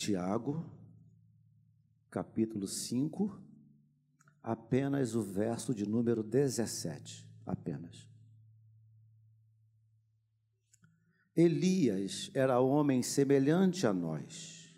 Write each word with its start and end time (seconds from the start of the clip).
Tiago, 0.00 0.64
capítulo 2.10 2.66
5, 2.66 3.38
apenas 4.42 5.14
o 5.14 5.20
verso 5.20 5.74
de 5.74 5.86
número 5.86 6.22
17, 6.22 7.28
apenas. 7.44 8.08
Elias 11.36 12.30
era 12.32 12.60
homem 12.60 13.02
semelhante 13.02 13.86
a 13.86 13.92
nós, 13.92 14.74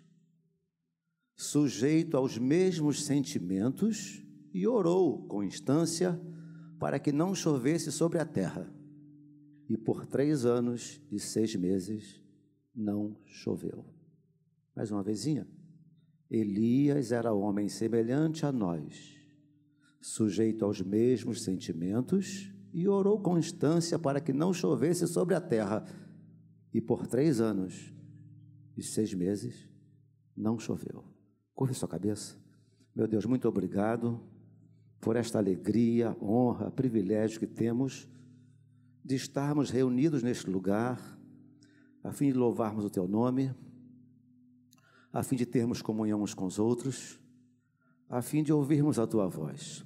sujeito 1.37 2.17
aos 2.17 2.37
mesmos 2.37 3.05
sentimentos, 3.05 4.21
e 4.53 4.67
orou 4.67 5.25
com 5.25 5.41
instância 5.41 6.19
para 6.77 6.99
que 6.99 7.13
não 7.13 7.33
chovesse 7.33 7.93
sobre 7.93 8.19
a 8.19 8.25
terra. 8.25 8.69
E 9.69 9.77
por 9.77 10.05
três 10.05 10.43
anos 10.43 11.01
e 11.09 11.17
seis 11.17 11.55
meses 11.55 12.21
não 12.75 13.15
choveu. 13.25 13.92
Mais 14.75 14.91
uma 14.91 15.03
vezinha. 15.03 15.47
Elias 16.29 17.11
era 17.11 17.31
homem 17.31 17.69
semelhante 17.69 18.45
a 18.45 18.51
nós, 18.51 19.15
sujeito 20.01 20.65
aos 20.65 20.81
mesmos 20.81 21.43
sentimentos, 21.43 22.51
e 22.73 22.87
orou 22.87 23.21
com 23.21 23.37
instância 23.37 23.99
para 23.99 24.19
que 24.19 24.33
não 24.33 24.51
chovesse 24.51 25.07
sobre 25.07 25.35
a 25.35 25.41
terra. 25.41 25.85
E 26.73 26.81
por 26.81 27.05
três 27.05 27.39
anos 27.39 27.93
e 28.75 28.81
seis 28.81 29.13
meses 29.13 29.69
não 30.35 30.57
choveu. 30.57 31.05
Curve 31.53 31.75
sua 31.75 31.87
cabeça. 31.87 32.35
Meu 32.95 33.07
Deus, 33.07 33.27
muito 33.27 33.47
obrigado 33.47 34.19
por 34.99 35.15
esta 35.15 35.37
alegria, 35.37 36.17
honra, 36.19 36.71
privilégio 36.71 37.39
que 37.39 37.45
temos 37.45 38.09
de 39.05 39.15
estarmos 39.15 39.69
reunidos 39.69 40.23
neste 40.23 40.49
lugar, 40.49 40.99
a 42.03 42.11
fim 42.11 42.31
de 42.31 42.37
louvarmos 42.37 42.85
o 42.85 42.89
Teu 42.89 43.07
nome 43.07 43.53
a 45.13 45.21
fim 45.21 45.35
de 45.35 45.45
termos 45.45 45.79
comunhão 45.79 46.23
uns 46.23 46.33
com 46.33 46.45
os 46.45 46.57
outros, 46.57 47.19
a 48.09 48.21
fim 48.21 48.41
de 48.41 48.51
ouvirmos 48.51 48.97
a 48.97 49.05
tua 49.05 49.27
voz. 49.27 49.85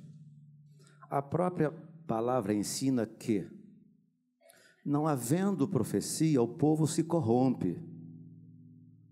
A 1.09 1.21
própria 1.21 1.69
palavra 2.07 2.53
ensina 2.53 3.05
que, 3.05 3.45
não 4.85 5.05
havendo 5.05 5.67
profecia, 5.67 6.41
o 6.41 6.47
povo 6.47 6.87
se 6.87 7.03
corrompe. 7.03 7.77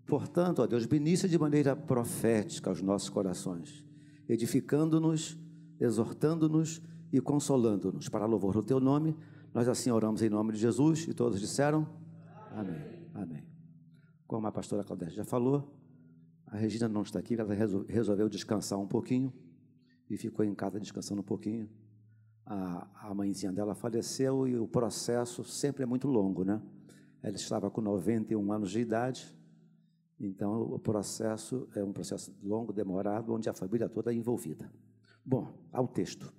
Portanto, 0.06 0.62
ó 0.62 0.66
Deus, 0.66 0.86
ministra 0.86 1.28
de 1.28 1.38
maneira 1.38 1.76
profética 1.76 2.70
aos 2.70 2.80
nossos 2.80 3.10
corações, 3.10 3.84
edificando-nos, 4.26 5.38
exortando-nos 5.78 6.80
e 7.12 7.20
consolando-nos. 7.20 8.08
Para 8.08 8.24
louvor 8.24 8.54
do 8.54 8.62
teu 8.62 8.80
nome, 8.80 9.14
nós 9.52 9.68
assim 9.68 9.90
oramos 9.90 10.22
em 10.22 10.30
nome 10.30 10.52
de 10.52 10.58
Jesus 10.58 11.06
e 11.08 11.12
todos 11.12 11.40
disseram: 11.40 11.86
Amém. 12.52 13.06
Amém. 13.14 13.44
Como 14.26 14.46
a 14.46 14.52
pastora 14.52 14.84
Claudete 14.84 15.14
já 15.14 15.24
falou, 15.24 15.75
a 16.46 16.56
Regina 16.56 16.88
não 16.88 17.02
está 17.02 17.18
aqui, 17.18 17.34
ela 17.34 17.52
resolveu 17.88 18.28
descansar 18.28 18.78
um 18.78 18.86
pouquinho 18.86 19.32
e 20.08 20.16
ficou 20.16 20.44
em 20.44 20.54
casa 20.54 20.78
descansando 20.78 21.20
um 21.20 21.24
pouquinho. 21.24 21.68
A, 22.44 23.08
a 23.08 23.14
mãezinha 23.14 23.52
dela 23.52 23.74
faleceu 23.74 24.46
e 24.46 24.56
o 24.56 24.68
processo 24.68 25.42
sempre 25.44 25.82
é 25.82 25.86
muito 25.86 26.06
longo, 26.06 26.44
né? 26.44 26.62
Ela 27.22 27.34
estava 27.34 27.68
com 27.70 27.80
91 27.80 28.52
anos 28.52 28.70
de 28.70 28.78
idade, 28.78 29.34
então 30.20 30.62
o 30.62 30.78
processo 30.78 31.68
é 31.74 31.82
um 31.82 31.92
processo 31.92 32.32
longo, 32.42 32.72
demorado, 32.72 33.34
onde 33.34 33.48
a 33.48 33.52
família 33.52 33.88
toda 33.88 34.12
é 34.12 34.14
envolvida. 34.14 34.72
Bom, 35.24 35.52
ao 35.72 35.88
texto. 35.88 36.32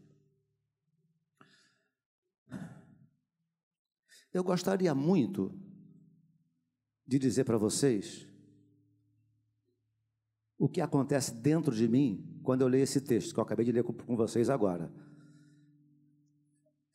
Eu 4.33 4.43
gostaria 4.43 4.95
muito 4.95 5.53
de 7.05 7.19
dizer 7.19 7.43
para 7.43 7.57
vocês 7.57 8.27
o 10.57 10.67
que 10.67 10.81
acontece 10.81 11.33
dentro 11.35 11.73
de 11.73 11.87
mim 11.87 12.39
quando 12.43 12.61
eu 12.61 12.67
leio 12.67 12.83
esse 12.83 12.99
texto, 12.99 13.33
que 13.33 13.39
eu 13.39 13.43
acabei 13.43 13.65
de 13.65 13.71
ler 13.71 13.83
com, 13.83 14.15
vocês 14.15 14.49
agora. 14.49 14.91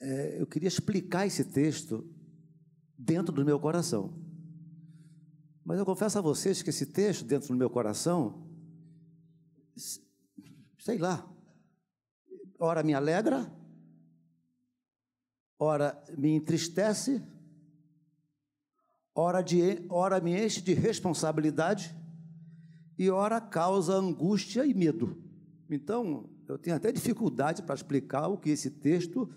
É, 0.01 0.41
eu 0.41 0.47
queria 0.47 0.67
explicar 0.67 1.27
esse 1.27 1.45
texto 1.45 2.05
dentro 2.99 3.33
do 3.33 3.45
meu 3.45 3.61
coração. 3.61 4.19
Mas 5.65 5.79
eu 5.79 5.85
confesso 5.85 6.19
a 6.19 6.23
vocês 6.23 6.61
que 6.61 6.71
esse 6.71 6.87
texto 6.87 7.25
dentro 7.25 7.49
do 7.49 7.55
meu 7.55 7.71
coração, 7.71 8.51
sei 10.79 10.99
lá, 10.99 11.31
ora 12.59 12.83
me 12.83 12.95
alegra, 12.95 13.53
ora 15.57 16.03
me 16.19 16.31
entristece, 16.31 17.23
ora, 19.15 19.41
de, 19.41 19.87
ora 19.89 20.21
me 20.21 20.35
enche 20.45 20.61
de 20.61 20.75
responsabilidade 20.75 22.02
e 23.03 23.11
ora 23.11 23.41
causa 23.41 23.95
angústia 23.95 24.65
e 24.65 24.73
medo. 24.73 25.17
Então, 25.69 26.31
eu 26.47 26.57
tenho 26.57 26.77
até 26.77 26.93
dificuldade 26.93 27.61
para 27.61 27.75
explicar 27.75 28.29
o 28.29 28.39
que 28.39 28.51
esse 28.51 28.71
texto 28.71 29.29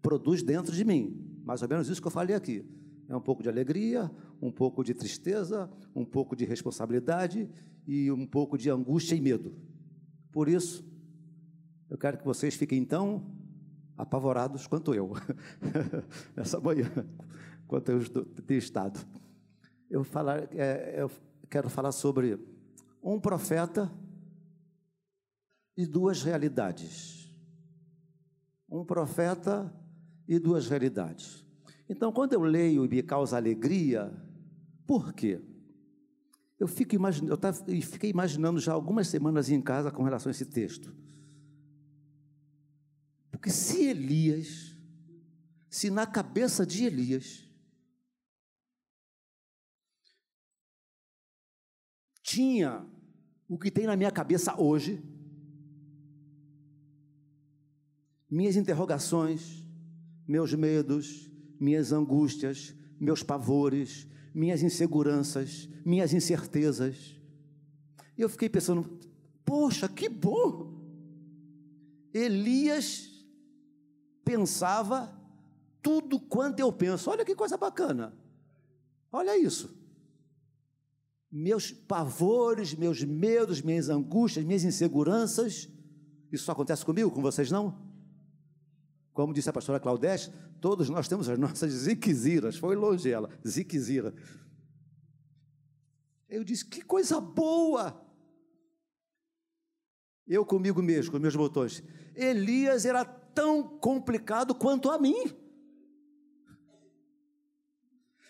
produz 0.00 0.44
dentro 0.44 0.72
de 0.72 0.84
mim. 0.84 1.40
Mais 1.44 1.60
ou 1.62 1.68
menos 1.68 1.88
isso 1.88 2.00
que 2.00 2.06
eu 2.06 2.12
falei 2.12 2.36
aqui. 2.36 2.64
É 3.08 3.16
um 3.16 3.20
pouco 3.20 3.42
de 3.42 3.48
alegria, 3.48 4.08
um 4.40 4.52
pouco 4.52 4.84
de 4.84 4.94
tristeza, 4.94 5.68
um 5.92 6.04
pouco 6.04 6.36
de 6.36 6.44
responsabilidade 6.44 7.48
e 7.84 8.12
um 8.12 8.24
pouco 8.24 8.56
de 8.56 8.70
angústia 8.70 9.16
e 9.16 9.20
medo. 9.20 9.52
Por 10.30 10.48
isso, 10.48 10.84
eu 11.90 11.98
quero 11.98 12.16
que 12.16 12.24
vocês 12.24 12.54
fiquem 12.54 12.84
tão 12.84 13.26
apavorados 13.96 14.68
quanto 14.68 14.94
eu, 14.94 15.14
nessa 16.36 16.60
manhã, 16.60 16.90
quanto 17.66 17.90
eu 17.90 18.04
tenho 18.46 18.58
estado. 18.58 19.04
Eu 19.90 20.04
falar, 20.04 20.48
é, 20.52 20.94
eu 21.02 21.10
quero 21.48 21.68
falar 21.68 21.92
sobre 21.92 22.38
um 23.02 23.20
profeta 23.20 23.90
e 25.76 25.86
duas 25.86 26.22
realidades. 26.22 27.30
Um 28.68 28.84
profeta 28.84 29.72
e 30.26 30.38
duas 30.38 30.68
realidades. 30.68 31.44
Então, 31.88 32.10
quando 32.10 32.32
eu 32.32 32.42
leio 32.42 32.84
e 32.84 32.88
me 32.88 33.02
causa 33.02 33.36
alegria, 33.36 34.12
por 34.86 35.12
quê? 35.12 35.40
Eu, 36.58 36.66
fico 36.66 36.94
imaginando, 36.94 37.32
eu 37.32 37.36
tava, 37.36 37.64
fiquei 37.82 38.10
imaginando 38.10 38.58
já 38.58 38.72
algumas 38.72 39.08
semanas 39.08 39.50
em 39.50 39.60
casa 39.60 39.90
com 39.90 40.02
relação 40.02 40.30
a 40.30 40.32
esse 40.32 40.46
texto. 40.46 40.92
Porque 43.30 43.50
se 43.50 43.84
Elias, 43.84 44.74
se 45.68 45.90
na 45.90 46.06
cabeça 46.06 46.64
de 46.64 46.84
Elias, 46.84 47.45
tinha 52.36 52.84
o 53.48 53.56
que 53.56 53.70
tem 53.70 53.86
na 53.86 53.96
minha 53.96 54.10
cabeça 54.10 54.60
hoje, 54.60 55.02
minhas 58.30 58.56
interrogações, 58.56 59.64
meus 60.28 60.52
medos, 60.52 61.30
minhas 61.58 61.92
angústias, 61.92 62.74
meus 63.00 63.22
pavores, 63.22 64.06
minhas 64.34 64.62
inseguranças, 64.62 65.66
minhas 65.82 66.12
incertezas. 66.12 67.18
E 68.18 68.20
eu 68.20 68.28
fiquei 68.28 68.50
pensando, 68.50 68.98
poxa, 69.42 69.88
que 69.88 70.06
bom! 70.06 70.74
Elias 72.12 73.24
pensava 74.22 75.10
tudo 75.80 76.20
quanto 76.20 76.60
eu 76.60 76.70
penso. 76.70 77.08
Olha 77.08 77.24
que 77.24 77.34
coisa 77.34 77.56
bacana. 77.56 78.14
Olha 79.10 79.38
isso 79.38 79.75
meus 81.36 81.70
pavores, 81.70 82.74
meus 82.74 83.04
medos, 83.04 83.60
minhas 83.60 83.90
angústias, 83.90 84.42
minhas 84.42 84.64
inseguranças. 84.64 85.68
Isso 86.32 86.44
só 86.44 86.52
acontece 86.52 86.82
comigo, 86.82 87.10
com 87.10 87.20
vocês 87.20 87.50
não? 87.50 87.78
Como 89.12 89.34
disse 89.34 89.50
a 89.50 89.52
pastora 89.52 89.78
Claudete, 89.78 90.32
todos 90.62 90.88
nós 90.88 91.06
temos 91.06 91.28
as 91.28 91.38
nossas 91.38 91.70
ziquiziras. 91.72 92.56
Foi 92.56 92.74
longe 92.74 93.10
ela, 93.10 93.28
ziquizira. 93.46 94.14
Eu 96.26 96.42
disse, 96.42 96.64
que 96.64 96.80
coisa 96.80 97.20
boa! 97.20 98.02
Eu 100.26 100.44
comigo 100.44 100.82
mesmo, 100.82 101.12
com 101.12 101.18
meus 101.18 101.36
botões. 101.36 101.82
Elias 102.14 102.86
era 102.86 103.04
tão 103.04 103.62
complicado 103.78 104.54
quanto 104.54 104.90
a 104.90 104.98
mim. 104.98 105.36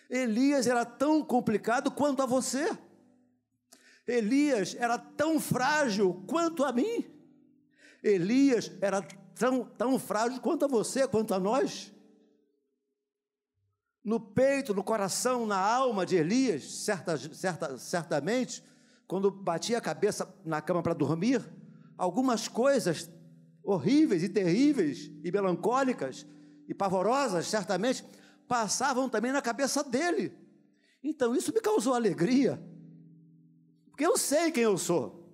Elias 0.09 0.67
era 0.67 0.83
tão 0.83 1.23
complicado 1.23 1.89
quanto 1.89 2.21
a 2.21 2.25
você. 2.25 2.77
Elias 4.07 4.75
era 4.79 4.97
tão 4.97 5.39
frágil 5.39 6.23
quanto 6.25 6.63
a 6.63 6.71
mim. 6.71 7.05
Elias 8.01 8.71
era 8.79 9.01
tão, 9.35 9.65
tão 9.65 9.99
frágil 9.99 10.39
quanto 10.39 10.63
a 10.63 10.67
você, 10.67 11.05
quanto 11.07 11.33
a 11.33 11.39
nós. 11.39 11.91
No 14.01 14.19
peito, 14.19 14.73
no 14.73 14.83
coração, 14.83 15.45
na 15.45 15.59
alma 15.59 16.05
de 16.05 16.15
Elias, 16.15 16.63
certa, 16.63 17.17
certa, 17.17 17.77
certamente, 17.77 18.63
quando 19.05 19.29
batia 19.29 19.79
a 19.79 19.81
cabeça 19.81 20.33
na 20.45 20.61
cama 20.61 20.81
para 20.81 20.93
dormir, 20.93 21.45
algumas 21.97 22.47
coisas 22.47 23.09
horríveis 23.61 24.23
e 24.23 24.29
terríveis 24.29 25.11
e 25.21 25.29
melancólicas 25.29 26.25
e 26.69 26.73
pavorosas, 26.73 27.47
certamente, 27.47 28.05
passavam 28.47 29.09
também 29.09 29.33
na 29.33 29.41
cabeça 29.41 29.83
dele. 29.83 30.33
Então 31.03 31.35
isso 31.35 31.53
me 31.53 31.59
causou 31.59 31.93
alegria 31.93 32.57
Porque 33.97 34.05
eu 34.05 34.15
sei 34.15 34.51
quem 34.51 34.61
eu 34.61 34.77
sou. 34.77 35.27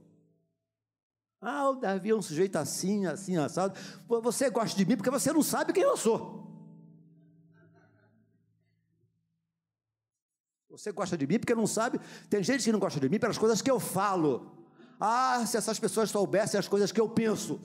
Ah, 1.42 1.70
o 1.70 1.76
Davi 1.76 2.12
é 2.12 2.16
um 2.16 2.22
sujeito 2.22 2.56
assim, 2.56 3.06
assim, 3.06 3.36
assado. 3.36 3.78
Você 4.08 4.50
gosta 4.50 4.78
de 4.78 4.86
mim 4.86 4.96
porque 4.96 5.10
você 5.10 5.34
não 5.34 5.44
sabe 5.44 5.74
quem 5.74 5.84
eu 5.84 5.98
sou. 5.98 6.50
Você 10.70 10.94
gosta 10.94 11.18
de 11.18 11.28
mim 11.28 11.40
porque 11.40 11.54
não 11.54 11.68
sabe. 11.68 12.00
Tem 12.30 12.42
gente 12.42 12.64
que 12.64 12.72
não 12.72 12.80
gosta 12.80 13.02
de 13.02 13.10
mim 13.10 13.20
pelas 13.20 13.38
coisas 13.38 13.62
que 13.62 13.70
eu 13.70 13.82
falo. 13.82 14.66
Ah, 14.98 15.46
se 15.46 15.58
essas 15.58 15.78
pessoas 15.78 16.10
soubessem 16.10 16.58
as 16.58 16.70
coisas 16.70 16.90
que 16.90 17.02
eu 17.02 17.10
penso. 17.10 17.60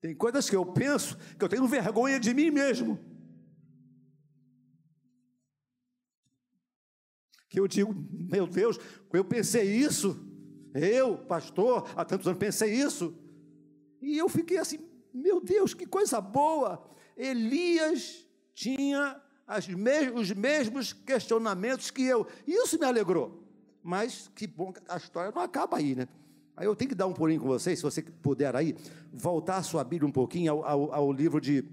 Tem 0.00 0.16
coisas 0.16 0.50
que 0.50 0.56
eu 0.56 0.66
penso 0.66 1.16
que 1.38 1.44
eu 1.44 1.48
tenho 1.48 1.64
vergonha 1.68 2.18
de 2.18 2.34
mim 2.34 2.50
mesmo. 2.50 3.13
Que 7.54 7.60
eu 7.60 7.68
digo, 7.68 7.94
meu 8.10 8.48
Deus, 8.48 8.80
eu 9.12 9.24
pensei 9.24 9.62
isso. 9.62 10.18
Eu, 10.74 11.18
pastor, 11.18 11.88
há 11.94 12.04
tantos 12.04 12.26
anos 12.26 12.36
pensei 12.36 12.74
isso. 12.74 13.14
E 14.02 14.18
eu 14.18 14.28
fiquei 14.28 14.58
assim, 14.58 14.80
meu 15.14 15.40
Deus, 15.40 15.72
que 15.72 15.86
coisa 15.86 16.20
boa! 16.20 16.84
Elias 17.16 18.26
tinha 18.52 19.22
mes 19.78 20.12
os 20.12 20.32
mesmos 20.32 20.92
questionamentos 20.92 21.92
que 21.92 22.02
eu. 22.02 22.26
Isso 22.44 22.76
me 22.76 22.86
alegrou. 22.86 23.46
Mas 23.80 24.28
que 24.34 24.48
bom 24.48 24.72
que 24.72 24.80
a 24.88 24.96
história 24.96 25.30
não 25.32 25.40
acaba 25.40 25.76
aí, 25.76 25.94
né? 25.94 26.08
Aí 26.56 26.66
eu 26.66 26.74
tenho 26.74 26.88
que 26.88 26.96
dar 26.96 27.06
um 27.06 27.12
pulinho 27.12 27.40
com 27.40 27.46
vocês, 27.46 27.78
se 27.78 27.84
você 27.84 28.02
puder 28.02 28.56
aí, 28.56 28.74
voltar 29.12 29.58
a 29.58 29.62
sua 29.62 29.84
Bíblia 29.84 30.08
um 30.08 30.12
pouquinho 30.12 30.54
ao, 30.54 30.64
ao, 30.64 30.92
ao 30.92 31.12
livro 31.12 31.40
de. 31.40 31.64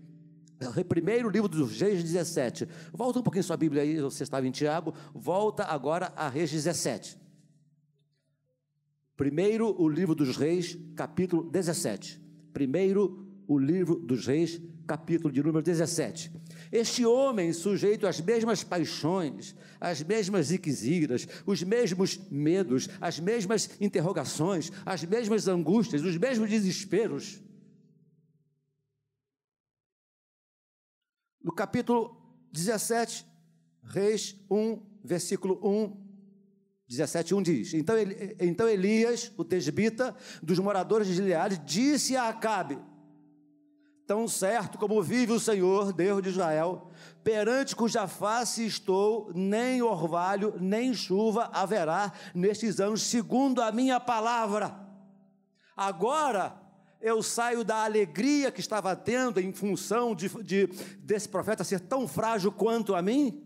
Primeiro 0.87 1.29
livro 1.29 1.47
dos 1.47 1.79
Reis 1.79 2.03
17. 2.03 2.67
Volta 2.93 3.19
um 3.19 3.23
pouquinho 3.23 3.43
sua 3.43 3.57
Bíblia 3.57 3.81
aí, 3.81 3.99
você 3.99 4.23
estava 4.23 4.47
em 4.47 4.51
Tiago, 4.51 4.93
volta 5.13 5.63
agora 5.63 6.13
a 6.15 6.29
Reis 6.29 6.51
17. 6.51 7.17
Primeiro 9.17 9.75
o 9.79 9.87
livro 9.87 10.15
dos 10.15 10.37
Reis, 10.37 10.77
capítulo 10.95 11.43
17. 11.43 12.19
Primeiro 12.53 13.27
o 13.47 13.57
livro 13.57 13.95
dos 13.95 14.25
Reis, 14.25 14.61
capítulo 14.87 15.31
de 15.31 15.43
número 15.43 15.63
17. 15.63 16.31
Este 16.71 17.05
homem, 17.05 17.51
sujeito 17.53 18.07
às 18.07 18.21
mesmas 18.21 18.63
paixões, 18.63 19.55
às 19.79 20.01
mesmas 20.01 20.47
ziqueziras, 20.47 21.27
os 21.45 21.61
mesmos 21.61 22.19
medos, 22.29 22.89
as 22.99 23.19
mesmas 23.19 23.69
interrogações, 23.79 24.71
as 24.85 25.03
mesmas 25.03 25.47
angústias, 25.47 26.01
os 26.01 26.17
mesmos 26.17 26.49
desesperos. 26.49 27.41
No 31.43 31.51
capítulo 31.51 32.15
17, 32.51 33.25
Reis 33.83 34.35
1, 34.49 34.79
versículo 35.03 35.59
1, 35.63 35.97
17, 36.87 37.33
1 37.33 37.41
diz: 37.41 37.73
então, 37.73 37.95
então 38.39 38.67
Elias, 38.67 39.31
o 39.37 39.43
tesbita, 39.43 40.15
dos 40.43 40.59
moradores 40.59 41.07
de 41.07 41.15
Gileade, 41.15 41.57
disse 41.57 42.15
a 42.15 42.27
Acabe: 42.27 42.77
Tão 44.05 44.27
certo 44.27 44.77
como 44.77 45.01
vive 45.01 45.31
o 45.31 45.39
Senhor, 45.39 45.93
Deus 45.93 46.21
de 46.21 46.29
Israel, 46.29 46.91
perante 47.23 47.75
cuja 47.75 48.07
face 48.07 48.65
estou, 48.65 49.31
nem 49.33 49.81
orvalho, 49.81 50.53
nem 50.59 50.93
chuva 50.93 51.49
haverá 51.53 52.11
nestes 52.35 52.79
anos, 52.79 53.01
segundo 53.01 53.61
a 53.61 53.71
minha 53.71 53.99
palavra. 53.99 54.77
Agora 55.75 56.60
eu 57.01 57.21
saio 57.23 57.63
da 57.63 57.83
alegria 57.83 58.51
que 58.51 58.59
estava 58.59 58.95
tendo 58.95 59.39
em 59.39 59.51
função 59.51 60.15
de, 60.15 60.29
de, 60.43 60.67
desse 60.99 61.27
profeta 61.27 61.63
ser 61.63 61.79
tão 61.79 62.07
frágil 62.07 62.51
quanto 62.51 62.95
a 62.95 63.01
mim, 63.01 63.43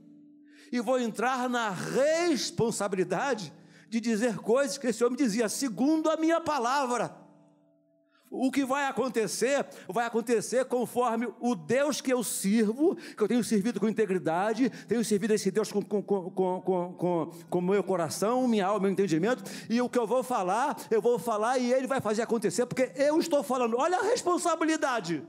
e 0.72 0.82
vou 0.82 1.00
entrar 1.00 1.50
na 1.50 1.70
responsabilidade 1.70 3.54
de 3.90 4.02
dizer 4.02 4.38
coisas 4.38 4.78
que 4.78 4.88
esse 4.88 5.04
homem 5.04 5.18
dizia, 5.18 5.48
segundo 5.48 6.10
a 6.10 6.18
minha 6.18 6.42
palavra 6.42 7.25
o 8.30 8.52
que 8.52 8.66
vai 8.66 8.88
acontecer, 8.88 9.66
vai 9.88 10.06
acontecer 10.06 10.66
conforme 10.66 11.28
o 11.40 11.56
Deus 11.56 12.02
que 12.02 12.12
eu 12.12 12.24
sirvo, 12.24 12.96
que 12.96 13.22
eu 13.22 13.28
tenho 13.28 13.44
servido 13.44 13.80
com 13.80 13.88
integridade, 13.88 14.70
tenho 14.88 15.04
servido 15.06 15.34
esse 15.34 15.52
Deus 15.52 15.72
com, 15.72 15.82
com, 15.82 16.02
com, 16.02 16.32
com, 16.32 16.94
com, 16.94 17.32
com 17.50 17.62
meu 17.62 17.84
coração, 17.84 18.48
minha 18.48 18.68
alma, 18.68 18.82
meu 18.82 18.92
entendimento, 18.92 19.44
e 19.70 19.82
o 19.82 19.90
que 19.90 19.98
eu 19.98 20.08
vou 20.08 20.24
falar, 20.24 20.76
eu 20.90 21.02
vou 21.02 21.20
falar 21.20 21.58
e 21.60 21.72
ele 21.72 21.88
vai 21.88 22.02
fazer 22.02 22.24
acontecer, 22.24 22.66
porque 22.66 22.92
eu 22.96 23.20
estou 23.20 23.44
falando, 23.44 23.78
olha 23.78 24.00
a 24.00 24.04
responsabilidade, 24.04 25.24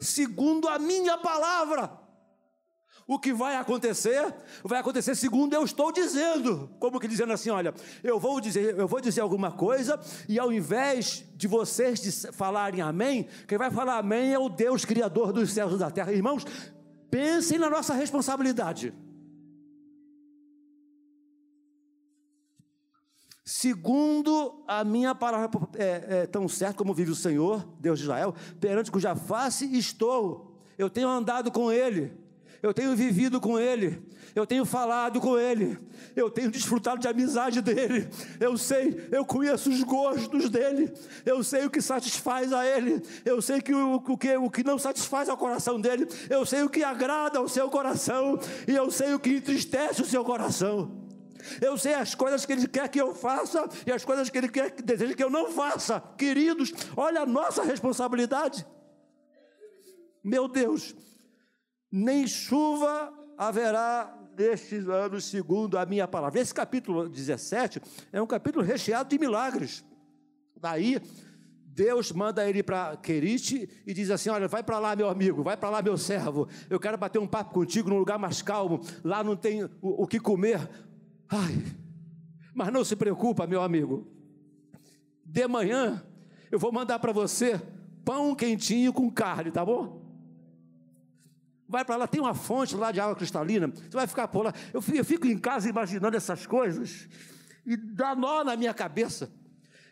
segundo 0.00 0.68
a 0.68 0.78
minha 0.78 1.18
palavra 1.18 2.07
o 3.08 3.18
que 3.18 3.32
vai 3.32 3.56
acontecer, 3.56 4.34
vai 4.62 4.78
acontecer 4.80 5.14
segundo 5.14 5.54
eu 5.54 5.64
estou 5.64 5.90
dizendo. 5.90 6.68
Como 6.78 7.00
que 7.00 7.08
dizendo 7.08 7.32
assim, 7.32 7.48
olha, 7.48 7.72
eu 8.04 8.20
vou 8.20 8.38
dizer, 8.38 8.78
eu 8.78 8.86
vou 8.86 9.00
dizer 9.00 9.22
alguma 9.22 9.50
coisa 9.50 9.98
e 10.28 10.38
ao 10.38 10.52
invés 10.52 11.24
de 11.34 11.48
vocês 11.48 12.26
falarem 12.34 12.82
amém, 12.82 13.26
quem 13.46 13.56
vai 13.56 13.70
falar 13.70 13.96
amém 13.96 14.34
é 14.34 14.38
o 14.38 14.50
Deus 14.50 14.84
criador 14.84 15.32
dos 15.32 15.50
céus 15.50 15.72
e 15.72 15.78
da 15.78 15.90
terra. 15.90 16.12
Irmãos, 16.12 16.44
pensem 17.10 17.58
na 17.58 17.70
nossa 17.70 17.94
responsabilidade. 17.94 18.92
Segundo 23.42 24.62
a 24.68 24.84
minha 24.84 25.14
palavra 25.14 25.48
é, 25.76 26.04
é, 26.08 26.26
tão 26.26 26.46
certo 26.46 26.76
como 26.76 26.92
vive 26.92 27.12
o 27.12 27.16
Senhor, 27.16 27.66
Deus 27.80 27.98
de 28.00 28.04
Israel, 28.04 28.34
perante 28.60 28.90
cuja 28.90 29.16
face 29.16 29.64
estou. 29.78 30.60
Eu 30.76 30.90
tenho 30.90 31.08
andado 31.08 31.50
com 31.50 31.72
Ele 31.72 32.27
eu 32.62 32.74
tenho 32.74 32.94
vivido 32.96 33.40
com 33.40 33.58
Ele, 33.58 34.02
eu 34.34 34.46
tenho 34.46 34.64
falado 34.64 35.20
com 35.20 35.38
Ele, 35.38 35.78
eu 36.14 36.30
tenho 36.30 36.50
desfrutado 36.50 37.00
de 37.00 37.08
amizade 37.08 37.60
dEle, 37.60 38.08
eu 38.40 38.56
sei, 38.58 39.08
eu 39.10 39.24
conheço 39.24 39.70
os 39.70 39.82
gostos 39.82 40.50
dEle, 40.50 40.92
eu 41.24 41.42
sei 41.42 41.66
o 41.66 41.70
que 41.70 41.80
satisfaz 41.80 42.52
a 42.52 42.66
Ele, 42.66 43.02
eu 43.24 43.40
sei 43.40 43.60
que 43.60 43.74
o, 43.74 43.94
o, 43.96 44.18
que, 44.18 44.36
o 44.36 44.50
que 44.50 44.64
não 44.64 44.78
satisfaz 44.78 45.28
ao 45.28 45.36
coração 45.36 45.80
dEle, 45.80 46.06
eu 46.28 46.44
sei 46.44 46.62
o 46.62 46.70
que 46.70 46.82
agrada 46.82 47.38
ao 47.38 47.48
seu 47.48 47.68
coração, 47.70 48.38
e 48.66 48.74
eu 48.74 48.90
sei 48.90 49.14
o 49.14 49.18
que 49.18 49.30
entristece 49.30 50.02
o 50.02 50.06
seu 50.06 50.24
coração. 50.24 51.08
Eu 51.60 51.78
sei 51.78 51.94
as 51.94 52.14
coisas 52.14 52.44
que 52.44 52.52
Ele 52.52 52.66
quer 52.66 52.88
que 52.88 53.00
eu 53.00 53.14
faça 53.14 53.66
e 53.86 53.92
as 53.92 54.04
coisas 54.04 54.28
que 54.28 54.36
Ele 54.36 54.48
quer 54.48 54.70
que 54.70 54.82
deseja 54.82 55.14
que 55.14 55.22
eu 55.22 55.30
não 55.30 55.50
faça. 55.50 56.00
Queridos, 56.18 56.72
olha 56.96 57.22
a 57.22 57.26
nossa 57.26 57.62
responsabilidade. 57.62 58.66
Meu 60.22 60.48
Deus, 60.48 60.94
nem 61.90 62.26
chuva 62.26 63.12
haverá 63.36 64.14
nestes 64.36 64.88
anos, 64.88 65.24
segundo 65.24 65.76
a 65.76 65.84
minha 65.84 66.06
palavra. 66.06 66.40
Esse 66.40 66.54
capítulo 66.54 67.08
17 67.08 67.80
é 68.12 68.22
um 68.22 68.26
capítulo 68.26 68.64
recheado 68.64 69.08
de 69.08 69.18
milagres. 69.18 69.84
Daí, 70.60 71.00
Deus 71.64 72.10
manda 72.10 72.48
ele 72.48 72.62
para 72.62 72.96
Querite 72.96 73.68
e 73.86 73.94
diz 73.94 74.10
assim: 74.10 74.30
Olha, 74.30 74.48
vai 74.48 74.62
para 74.62 74.78
lá, 74.78 74.96
meu 74.96 75.08
amigo, 75.08 75.42
vai 75.42 75.56
para 75.56 75.70
lá, 75.70 75.80
meu 75.80 75.96
servo. 75.96 76.48
Eu 76.68 76.80
quero 76.80 76.98
bater 76.98 77.18
um 77.18 77.26
papo 77.26 77.54
contigo 77.54 77.88
num 77.88 77.98
lugar 77.98 78.18
mais 78.18 78.42
calmo. 78.42 78.80
Lá 79.04 79.22
não 79.22 79.36
tem 79.36 79.64
o, 79.64 79.70
o 79.80 80.06
que 80.06 80.18
comer. 80.18 80.68
Ai, 81.28 81.62
mas 82.54 82.72
não 82.72 82.84
se 82.84 82.96
preocupa, 82.96 83.46
meu 83.46 83.62
amigo. 83.62 84.06
De 85.24 85.46
manhã 85.46 86.04
eu 86.50 86.58
vou 86.58 86.72
mandar 86.72 86.98
para 86.98 87.12
você 87.12 87.60
pão 88.04 88.34
quentinho 88.34 88.92
com 88.92 89.10
carne, 89.10 89.50
tá 89.50 89.64
bom? 89.64 89.97
Vai 91.68 91.84
para 91.84 91.96
lá, 91.96 92.06
tem 92.06 92.20
uma 92.20 92.34
fonte 92.34 92.74
lá 92.74 92.90
de 92.90 92.98
água 92.98 93.14
cristalina, 93.14 93.68
você 93.68 93.90
vai 93.90 94.06
ficar 94.06 94.26
por 94.28 94.46
lá. 94.46 94.54
Eu 94.72 94.80
fico, 94.80 94.96
eu 94.96 95.04
fico 95.04 95.26
em 95.26 95.38
casa 95.38 95.68
imaginando 95.68 96.16
essas 96.16 96.46
coisas 96.46 97.08
e 97.66 97.76
dá 97.76 98.16
nó 98.16 98.42
na 98.42 98.56
minha 98.56 98.72
cabeça. 98.72 99.30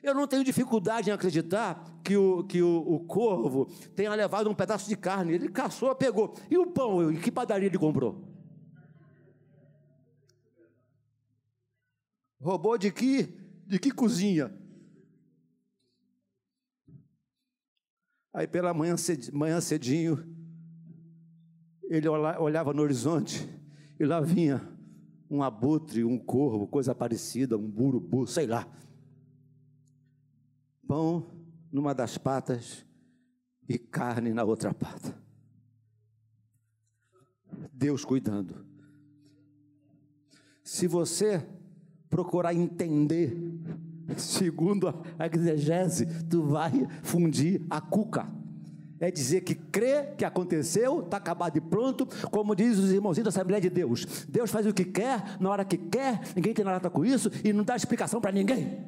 Eu 0.03 0.15
não 0.15 0.27
tenho 0.27 0.45
dificuldade 0.45 1.11
em 1.11 1.13
acreditar 1.13 1.85
que 2.03 2.17
o, 2.17 2.45
que 2.45 2.63
o, 2.63 2.79
o 2.79 3.01
corvo 3.01 3.67
tenha 3.95 4.15
levado 4.15 4.49
um 4.49 4.55
pedaço 4.55 4.89
de 4.89 4.97
carne. 4.97 5.33
Ele 5.35 5.49
caçou, 5.49 5.95
pegou. 5.95 6.35
E 6.49 6.57
o 6.57 6.67
pão, 6.67 7.11
em 7.11 7.17
que 7.21 7.31
padaria 7.31 7.67
ele 7.67 7.79
comprou? 7.79 8.25
Roubou 12.41 12.79
de 12.79 12.93
que? 12.93 13.35
De 13.67 13.79
que 13.81 13.91
cozinha? 13.91 14.55
Aí 18.33 18.47
pela 18.47 18.73
manhã, 18.73 18.95
manhã 19.33 19.61
cedinho, 19.61 20.36
ele 21.89 22.09
olhava 22.09 22.73
no 22.73 22.83
horizonte 22.83 23.49
e 23.99 24.05
lá 24.05 24.21
vinha 24.21 24.77
um 25.31 25.43
abutre, 25.43 26.05
um 26.05 26.19
corvo, 26.19 26.67
coisa 26.67 26.95
parecida, 26.95 27.57
um 27.57 27.69
burubu, 27.69 28.27
sei 28.27 28.47
lá. 28.47 28.67
Pão 30.87 31.27
numa 31.73 31.95
das 31.95 32.17
patas 32.17 32.87
e 33.69 33.79
carne 33.79 34.33
na 34.33 34.45
outra 34.45 34.73
pata. 34.73 35.17
Deus 37.73 38.05
cuidando. 38.05 38.65
Se 40.63 40.87
você 40.87 41.47
procurar 42.09 42.55
entender, 42.55 43.37
segundo 44.17 44.89
a 44.89 45.27
exegese, 45.27 46.07
tu 46.25 46.43
vai 46.43 46.73
fundir 47.03 47.65
a 47.69 47.81
cuca. 47.81 48.31
É 48.99 49.11
dizer 49.11 49.43
que 49.43 49.55
crê 49.55 50.15
que 50.17 50.25
aconteceu, 50.25 51.01
está 51.01 51.19
acabado 51.19 51.57
e 51.57 51.61
pronto, 51.61 52.07
como 52.31 52.55
diz 52.55 52.79
os 52.79 52.91
irmãozinhos 52.91 53.25
da 53.25 53.29
Assembleia 53.29 53.61
de 53.61 53.69
Deus. 53.69 54.27
Deus 54.29 54.51
faz 54.51 54.67
o 54.67 54.73
que 54.73 54.85
quer, 54.85 55.41
na 55.41 55.51
hora 55.51 55.65
que 55.65 55.77
quer, 55.77 56.21
ninguém 56.35 56.55
tem 56.55 56.65
nada 56.65 56.89
com 56.89 57.05
isso 57.05 57.31
e 57.45 57.53
não 57.53 57.65
dá 57.65 57.77
explicação 57.77 58.21
para 58.21 58.33
ninguém. 58.33 58.87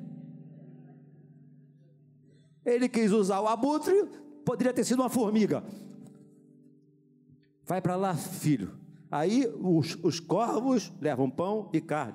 Ele 2.64 2.88
quis 2.88 3.12
usar 3.12 3.40
o 3.40 3.48
abutre, 3.48 4.04
poderia 4.44 4.72
ter 4.72 4.84
sido 4.84 5.00
uma 5.00 5.10
formiga. 5.10 5.62
Vai 7.64 7.80
para 7.80 7.96
lá, 7.96 8.14
filho. 8.14 8.72
Aí 9.10 9.46
os, 9.60 9.98
os 10.02 10.20
corvos 10.20 10.92
levam 11.00 11.30
pão 11.30 11.70
e 11.72 11.80
carne 11.80 12.14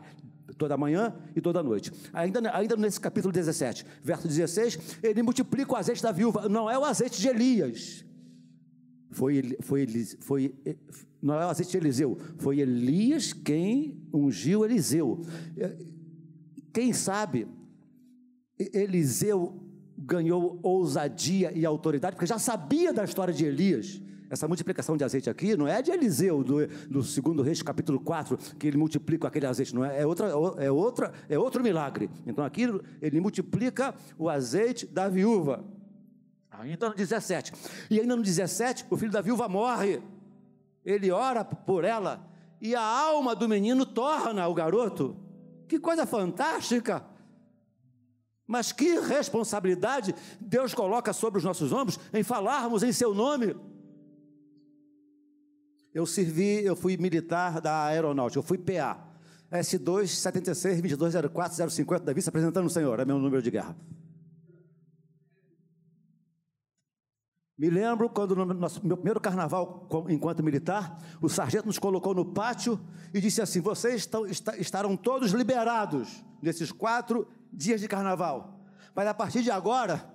toda 0.53 0.77
manhã 0.77 1.15
e 1.36 1.41
toda 1.41 1.63
noite. 1.63 1.91
Ainda, 2.12 2.55
ainda 2.55 2.75
nesse 2.75 3.00
capítulo 3.00 3.31
17, 3.31 3.86
verso 4.03 4.27
16, 4.27 4.98
ele 5.01 5.24
multiplica 5.24 5.74
o 5.74 5.75
azeite 5.75 6.01
da 6.01 6.12
viúva. 6.12 6.48
Não 6.50 6.69
é 6.69 6.77
o 6.77 6.86
azeite 6.86 7.19
de 7.19 7.27
Elias. 7.27 8.05
Foi, 9.12 9.55
foi, 9.62 9.88
foi, 10.19 10.55
não 11.22 11.36
é 11.36 11.45
o 11.45 11.50
azeite 11.50 11.72
de 11.72 11.77
Eliseu. 11.77 12.17
Foi 12.38 12.60
Elias 12.60 13.31
quem 13.31 14.07
ungiu 14.13 14.65
Eliseu. 14.65 15.22
Quem 16.74 16.91
sabe 16.91 17.48
Eliseu 18.57 19.62
ganhou 19.98 20.60
ousadia 20.63 21.51
e 21.55 21.65
autoridade, 21.65 22.15
porque 22.15 22.25
já 22.25 22.39
sabia 22.39 22.91
da 22.91 23.03
história 23.03 23.33
de 23.33 23.45
Elias. 23.45 24.01
Essa 24.33 24.47
multiplicação 24.47 24.97
de 24.97 25.03
azeite 25.03 25.29
aqui 25.29 25.55
não 25.55 25.67
é 25.67 25.79
de 25.79 25.91
Eliseu, 25.91 26.43
do, 26.43 26.65
do 26.89 27.03
segundo 27.03 27.43
Reis, 27.43 27.61
capítulo 27.61 27.99
4, 27.99 28.35
que 28.57 28.65
ele 28.65 28.77
multiplica 28.77 29.27
aquele 29.27 29.45
azeite, 29.45 29.75
não 29.75 29.85
é? 29.85 30.01
É, 30.01 30.07
outra, 30.07 30.27
é, 30.57 30.71
outra, 30.71 31.13
é 31.29 31.37
outro 31.37 31.61
milagre. 31.61 32.09
Então 32.25 32.43
aqui 32.43 32.63
ele 32.99 33.21
multiplica 33.21 33.93
o 34.17 34.27
azeite 34.27 34.87
da 34.87 35.07
viúva. 35.07 35.63
Ainda 36.49 36.89
no 36.89 36.95
17. 36.95 37.53
E 37.91 37.99
ainda 37.99 38.15
no 38.15 38.23
17, 38.23 38.87
o 38.89 38.97
filho 38.97 39.11
da 39.11 39.21
viúva 39.21 39.47
morre. 39.47 40.01
Ele 40.83 41.11
ora 41.11 41.45
por 41.45 41.83
ela 41.83 42.27
e 42.59 42.73
a 42.73 42.81
alma 42.81 43.35
do 43.35 43.47
menino 43.47 43.85
torna 43.85 44.47
o 44.47 44.53
garoto. 44.55 45.15
Que 45.67 45.77
coisa 45.77 46.07
fantástica! 46.07 47.05
Mas 48.47 48.71
que 48.71 48.99
responsabilidade 48.99 50.15
Deus 50.41 50.73
coloca 50.73 51.13
sobre 51.13 51.37
os 51.37 51.43
nossos 51.43 51.71
ombros 51.71 51.99
em 52.11 52.23
falarmos 52.23 52.81
em 52.81 52.91
seu 52.91 53.13
nome. 53.13 53.55
Eu 55.93 56.05
servi, 56.05 56.63
eu 56.65 56.75
fui 56.75 56.97
militar 56.97 57.62
da 57.62 57.85
aeronáutica, 57.85 58.39
eu 58.39 58.43
fui 58.43 58.57
PA. 58.57 59.09
S2 59.51 60.07
76 60.07 60.81
2204 60.81 61.69
050 61.69 62.03
da 62.03 62.13
vice 62.13 62.27
apresentando 62.27 62.65
o 62.65 62.69
senhor, 62.69 63.00
é 63.00 63.05
meu 63.05 63.19
número 63.19 63.41
de 63.41 63.51
guerra. 63.51 63.75
Me 67.55 67.69
lembro 67.69 68.09
quando 68.09 68.35
no 68.35 68.45
nosso, 68.45 68.85
meu 68.85 68.97
primeiro 68.97 69.21
carnaval 69.21 69.88
enquanto 70.09 70.41
militar, 70.41 70.97
o 71.21 71.29
sargento 71.29 71.67
nos 71.67 71.77
colocou 71.77 72.15
no 72.15 72.25
pátio 72.25 72.79
e 73.13 73.21
disse 73.21 73.43
assim: 73.43 73.62
vocês 73.62 73.97
estão, 73.97 74.25
estarão 74.25 74.97
todos 74.97 75.31
liberados 75.31 76.25
nesses 76.41 76.71
quatro 76.71 77.27
dias 77.51 77.79
de 77.79 77.88
carnaval. 77.88 78.59
Mas 78.95 79.07
a 79.07 79.13
partir 79.13 79.43
de 79.43 79.51
agora, 79.51 80.12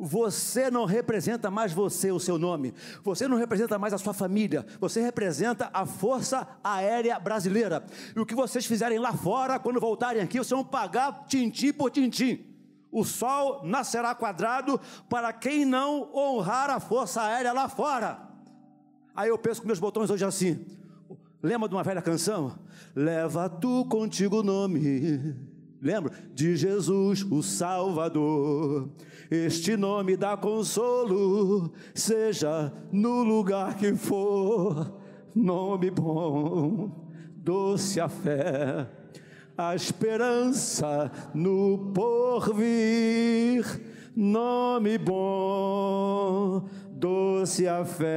você 0.00 0.70
não 0.70 0.86
representa 0.86 1.50
mais 1.50 1.72
você, 1.72 2.10
o 2.10 2.18
seu 2.18 2.38
nome. 2.38 2.72
Você 3.04 3.28
não 3.28 3.36
representa 3.36 3.78
mais 3.78 3.92
a 3.92 3.98
sua 3.98 4.14
família. 4.14 4.64
Você 4.80 5.00
representa 5.02 5.68
a 5.74 5.84
Força 5.84 6.48
Aérea 6.64 7.20
Brasileira. 7.20 7.84
E 8.16 8.18
o 8.18 8.24
que 8.24 8.34
vocês 8.34 8.64
fizerem 8.64 8.98
lá 8.98 9.12
fora, 9.12 9.58
quando 9.58 9.78
voltarem 9.78 10.22
aqui, 10.22 10.38
vocês 10.38 10.50
vão 10.50 10.64
pagar 10.64 11.26
tintim 11.26 11.72
por 11.72 11.90
tintim. 11.90 12.46
O 12.90 13.04
sol 13.04 13.60
nascerá 13.62 14.14
quadrado 14.14 14.80
para 15.08 15.32
quem 15.32 15.64
não 15.64 16.10
honrar 16.14 16.70
a 16.70 16.80
Força 16.80 17.20
Aérea 17.20 17.52
lá 17.52 17.68
fora. 17.68 18.18
Aí 19.14 19.28
eu 19.28 19.38
penso 19.38 19.60
com 19.60 19.66
meus 19.66 19.78
botões 19.78 20.08
hoje 20.08 20.24
assim. 20.24 20.64
Lembra 21.42 21.68
de 21.68 21.74
uma 21.74 21.84
velha 21.84 22.00
canção? 22.00 22.58
Leva 22.96 23.48
tu 23.48 23.84
contigo 23.84 24.40
o 24.40 24.42
nome 24.42 25.50
Lembra? 25.82 26.12
De 26.34 26.54
Jesus, 26.56 27.22
o 27.30 27.42
Salvador. 27.42 28.90
Este 29.30 29.76
nome 29.76 30.16
dá 30.16 30.36
consolo, 30.36 31.72
seja 31.94 32.72
no 32.92 33.22
lugar 33.22 33.76
que 33.76 33.94
for. 33.94 35.00
Nome 35.34 35.90
bom, 35.90 36.90
doce 37.36 38.00
a 38.00 38.08
fé, 38.08 38.88
a 39.56 39.74
esperança 39.76 41.10
no 41.32 41.92
porvir. 41.94 43.64
Nome 44.16 44.98
bom, 44.98 46.68
doce 46.90 47.68
a 47.68 47.84
fé, 47.84 48.08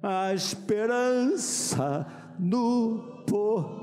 a 0.00 0.32
esperança 0.32 2.06
no 2.38 3.24
porvir 3.26 3.73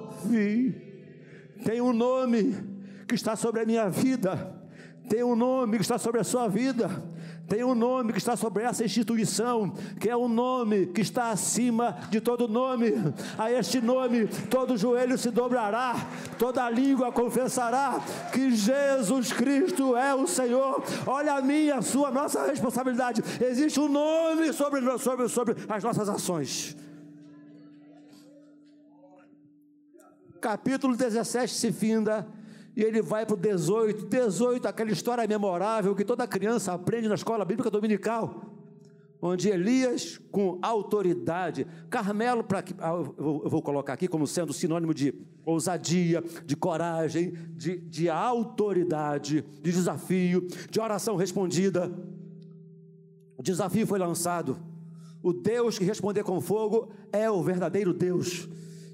tem 1.64 1.82
um 1.82 1.94
nome 1.94 2.56
que 3.08 3.16
está 3.16 3.36
sobre 3.36 3.62
a 3.62 3.66
minha 3.66 3.90
vida, 3.90 4.60
tem 5.10 5.24
um 5.24 5.36
nome 5.36 5.78
que 5.78 5.84
está 5.84 5.98
sobre 5.98 6.22
a 6.22 6.24
sua 6.24 6.48
vida, 6.48 6.90
tem 7.48 7.66
um 7.66 7.76
nome 7.76 8.14
que 8.14 8.18
está 8.18 8.38
sobre 8.38 8.64
essa 8.64 8.86
instituição, 8.86 9.74
que 10.00 10.10
é 10.10 10.16
um 10.16 10.30
nome 10.30 10.86
que 10.86 11.02
está 11.02 11.32
acima 11.32 11.98
de 12.10 12.22
todo 12.22 12.48
nome. 12.48 12.94
A 13.38 13.52
este 13.52 13.82
nome 13.82 14.28
todo 14.50 14.78
joelho 14.78 15.18
se 15.18 15.30
dobrará, 15.30 15.96
toda 16.40 16.70
língua 16.70 17.12
confessará 17.12 18.02
que 18.32 18.52
Jesus 18.52 19.34
Cristo 19.34 19.98
é 19.98 20.16
o 20.16 20.26
Senhor. 20.28 20.82
Olha 21.06 21.34
a 21.34 21.42
minha, 21.42 21.76
a 21.76 21.82
sua, 21.82 22.08
a 22.08 22.12
nossa 22.12 22.46
responsabilidade. 22.46 23.22
Existe 23.42 23.82
um 23.82 23.90
nome 23.90 24.54
sobre, 24.54 24.80
sobre, 24.98 25.28
sobre 25.28 25.56
as 25.68 25.84
nossas 25.84 26.08
ações. 26.08 26.78
Capítulo 30.42 30.98
17 30.98 31.54
se 31.54 31.72
finda 31.72 32.28
e 32.76 32.84
ele 32.84 33.02
vai 33.02 33.26
para 33.26 33.36
o 33.36 33.38
18. 33.38 34.08
18, 34.08 34.68
aquela 34.68 34.92
história 34.92 35.26
memorável 35.28 35.96
que 35.96 36.04
toda 36.04 36.28
criança 36.28 36.74
aprende 36.74 37.08
na 37.08 37.16
escola 37.16 37.46
bíblica 37.46 37.70
dominical, 37.70 38.42
onde 39.22 39.50
Elias, 39.50 40.20
com 40.32 40.58
autoridade, 40.62 41.68
Carmelo, 41.90 42.44
para 42.44 42.64
ah, 42.80 42.94
eu 43.18 43.44
vou 43.46 43.62
colocar 43.62 43.94
aqui 43.94 44.08
como 44.08 44.26
sendo 44.26 44.52
sinônimo 44.52 44.94
de 44.94 45.14
ousadia, 45.46 46.24
de 46.46 46.56
coragem, 46.56 47.34
de, 47.52 47.78
de 47.78 48.10
autoridade, 48.10 49.46
de 49.62 49.72
desafio, 49.72 50.48
de 50.70 50.80
oração 50.80 51.16
respondida. 51.16 51.92
O 53.38 53.44
desafio 53.44 53.86
foi 53.86 54.00
lançado. 54.00 54.58
O 55.22 55.34
Deus 55.34 55.78
que 55.78 55.86
responder 55.86 56.24
com 56.24 56.42
fogo 56.42 56.90
é 57.12 57.30
o 57.30 57.44
verdadeiro 57.44 57.94
Deus 57.94 58.50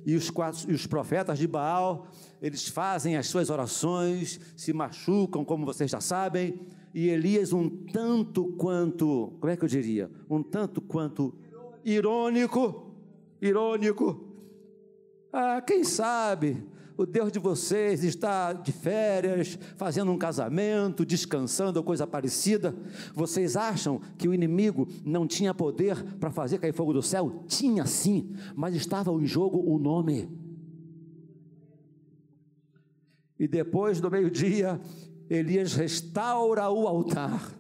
e 0.08 0.16
os, 0.16 0.30
quatro, 0.30 0.72
e 0.72 0.74
os 0.74 0.88
profetas 0.88 1.38
de 1.38 1.46
Baal, 1.46 2.08
eles 2.42 2.70
fazem 2.70 3.18
as 3.18 3.28
suas 3.28 3.50
orações, 3.50 4.40
se 4.56 4.72
machucam, 4.72 5.44
como 5.44 5.66
vocês 5.66 5.92
já 5.92 6.00
sabem, 6.00 6.62
e 6.94 7.10
Elias, 7.10 7.52
um 7.52 7.70
tanto 7.70 8.46
quanto, 8.54 9.34
como 9.38 9.52
é 9.52 9.58
que 9.58 9.66
eu 9.66 9.68
diria? 9.68 10.10
Um 10.30 10.42
tanto 10.42 10.80
quanto 10.80 11.36
irônico, 11.84 12.94
irônico. 13.42 14.34
Ah, 15.32 15.62
quem 15.62 15.84
sabe 15.84 16.64
o 16.98 17.06
Deus 17.06 17.32
de 17.32 17.38
vocês 17.38 18.04
está 18.04 18.52
de 18.52 18.72
férias, 18.72 19.58
fazendo 19.76 20.12
um 20.12 20.18
casamento, 20.18 21.06
descansando 21.06 21.84
coisa 21.84 22.08
parecida. 22.08 22.76
Vocês 23.14 23.56
acham 23.56 24.02
que 24.18 24.28
o 24.28 24.34
inimigo 24.34 24.88
não 25.06 25.28
tinha 25.28 25.54
poder 25.54 26.04
para 26.16 26.32
fazer 26.32 26.58
cair 26.58 26.74
fogo 26.74 26.94
do 26.94 27.04
céu? 27.04 27.44
Tinha 27.48 27.86
sim, 27.86 28.36
mas 28.56 28.76
estava 28.76 29.12
em 29.12 29.28
jogo 29.28 29.60
o 29.60 29.78
nome. 29.78 30.28
E 33.40 33.48
depois 33.48 34.02
do 34.02 34.10
meio-dia, 34.10 34.82
Elias 35.30 35.76
restaura 35.76 36.68
o 36.72 36.88
altar. 36.88 37.54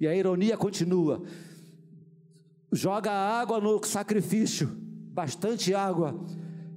E 0.00 0.06
a 0.06 0.14
ironia 0.14 0.56
continua. 0.56 1.24
Joga 2.70 3.10
água 3.10 3.60
no 3.60 3.84
sacrifício, 3.84 4.68
bastante 5.12 5.74
água 5.74 6.24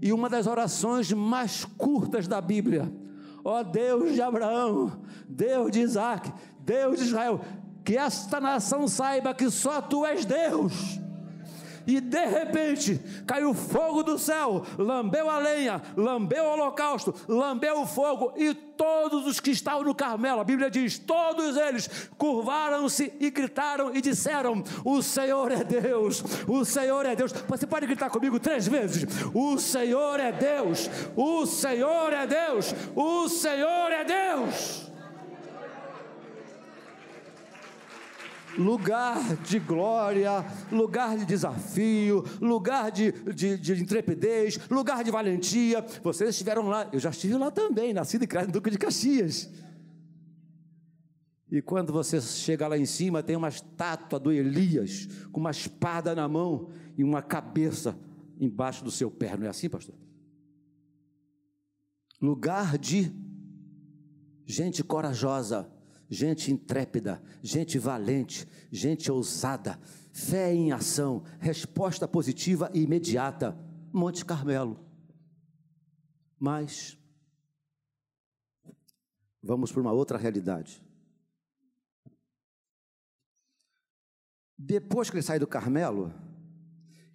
e 0.05 0.13
uma 0.13 0.29
das 0.29 0.45
orações 0.45 1.11
mais 1.11 1.65
curtas 1.65 2.27
da 2.27 2.39
Bíblia. 2.39 2.93
Ó 3.43 3.59
oh 3.59 3.63
Deus 3.63 4.13
de 4.13 4.21
Abraão, 4.21 5.01
Deus 5.27 5.71
de 5.71 5.81
Isaac, 5.81 6.31
Deus 6.59 6.99
de 6.99 7.05
Israel, 7.05 7.41
que 7.83 7.97
esta 7.97 8.39
nação 8.39 8.87
saiba 8.87 9.33
que 9.33 9.49
só 9.49 9.81
tu 9.81 10.05
és 10.05 10.23
Deus 10.23 11.01
e 11.87 11.99
de 11.99 12.25
repente 12.25 12.99
caiu 13.25 13.53
fogo 13.53 14.03
do 14.03 14.17
céu, 14.17 14.65
lambeu 14.77 15.29
a 15.29 15.37
lenha, 15.37 15.81
lambeu 15.95 16.43
o 16.43 16.53
holocausto, 16.53 17.13
lambeu 17.27 17.81
o 17.81 17.85
fogo, 17.85 18.33
e 18.35 18.53
todos 18.53 19.25
os 19.25 19.39
que 19.39 19.51
estavam 19.51 19.83
no 19.83 19.95
Carmelo, 19.95 20.41
a 20.41 20.43
Bíblia 20.43 20.69
diz: 20.69 20.97
todos 20.97 21.57
eles 21.57 22.09
curvaram-se 22.17 23.13
e 23.19 23.29
gritaram 23.29 23.95
e 23.95 24.01
disseram: 24.01 24.63
O 24.83 25.01
Senhor 25.01 25.51
é 25.51 25.63
Deus, 25.63 26.23
o 26.47 26.63
Senhor 26.63 27.05
é 27.05 27.15
Deus. 27.15 27.31
Você 27.31 27.65
pode 27.65 27.85
gritar 27.85 28.09
comigo 28.09 28.39
três 28.39 28.67
vezes: 28.67 29.05
O 29.33 29.57
Senhor 29.57 30.19
é 30.19 30.31
Deus, 30.31 30.89
o 31.15 31.45
Senhor 31.45 32.13
é 32.13 32.27
Deus, 32.27 32.73
o 32.95 33.29
Senhor 33.29 33.91
é 33.91 34.03
Deus. 34.03 34.94
Lugar 38.57 39.37
de 39.37 39.59
glória, 39.59 40.45
lugar 40.71 41.17
de 41.17 41.25
desafio, 41.25 42.23
lugar 42.41 42.91
de, 42.91 43.11
de, 43.33 43.57
de, 43.57 43.81
intrepidez, 43.81 44.59
lugar 44.69 45.03
de 45.03 45.11
valentia. 45.11 45.85
Vocês 46.03 46.31
estiveram 46.31 46.67
lá, 46.67 46.89
eu 46.91 46.99
já 46.99 47.09
estive 47.09 47.35
lá 47.35 47.51
também, 47.51 47.93
nascido 47.93 48.23
e 48.23 48.27
criado 48.27 48.49
em 48.49 48.51
Duque 48.51 48.69
de 48.69 48.77
Caxias. 48.77 49.49
E 51.51 51.61
quando 51.61 51.93
você 51.93 52.19
chega 52.19 52.67
lá 52.67 52.77
em 52.77 52.85
cima, 52.85 53.23
tem 53.23 53.35
uma 53.35 53.49
estátua 53.49 54.19
do 54.19 54.31
Elias, 54.31 55.07
com 55.31 55.39
uma 55.39 55.51
espada 55.51 56.15
na 56.15 56.27
mão 56.27 56.69
e 56.97 57.03
uma 57.03 57.21
cabeça 57.21 57.97
embaixo 58.39 58.83
do 58.83 58.91
seu 58.91 59.11
pé. 59.11 59.37
Não 59.37 59.45
é 59.45 59.49
assim, 59.49 59.69
pastor? 59.69 59.95
Lugar 62.21 62.77
de 62.77 63.11
gente 64.45 64.83
corajosa, 64.83 65.69
gente 66.09 66.51
intrépida, 66.51 67.21
gente 67.41 67.77
valente, 67.79 68.47
gente 68.71 69.11
ousada, 69.11 69.79
fé 70.11 70.53
em 70.53 70.71
ação, 70.71 71.23
resposta 71.39 72.07
positiva 72.07 72.69
e 72.73 72.81
imediata. 72.81 73.57
Monte 73.91 74.25
Carmelo. 74.25 74.79
Mas 76.39 76.97
vamos 79.41 79.71
para 79.71 79.81
uma 79.81 79.91
outra 79.91 80.17
realidade. 80.17 80.83
Depois 84.57 85.09
que 85.09 85.15
ele 85.15 85.23
sai 85.23 85.37
do 85.37 85.47
Carmelo, 85.47 86.13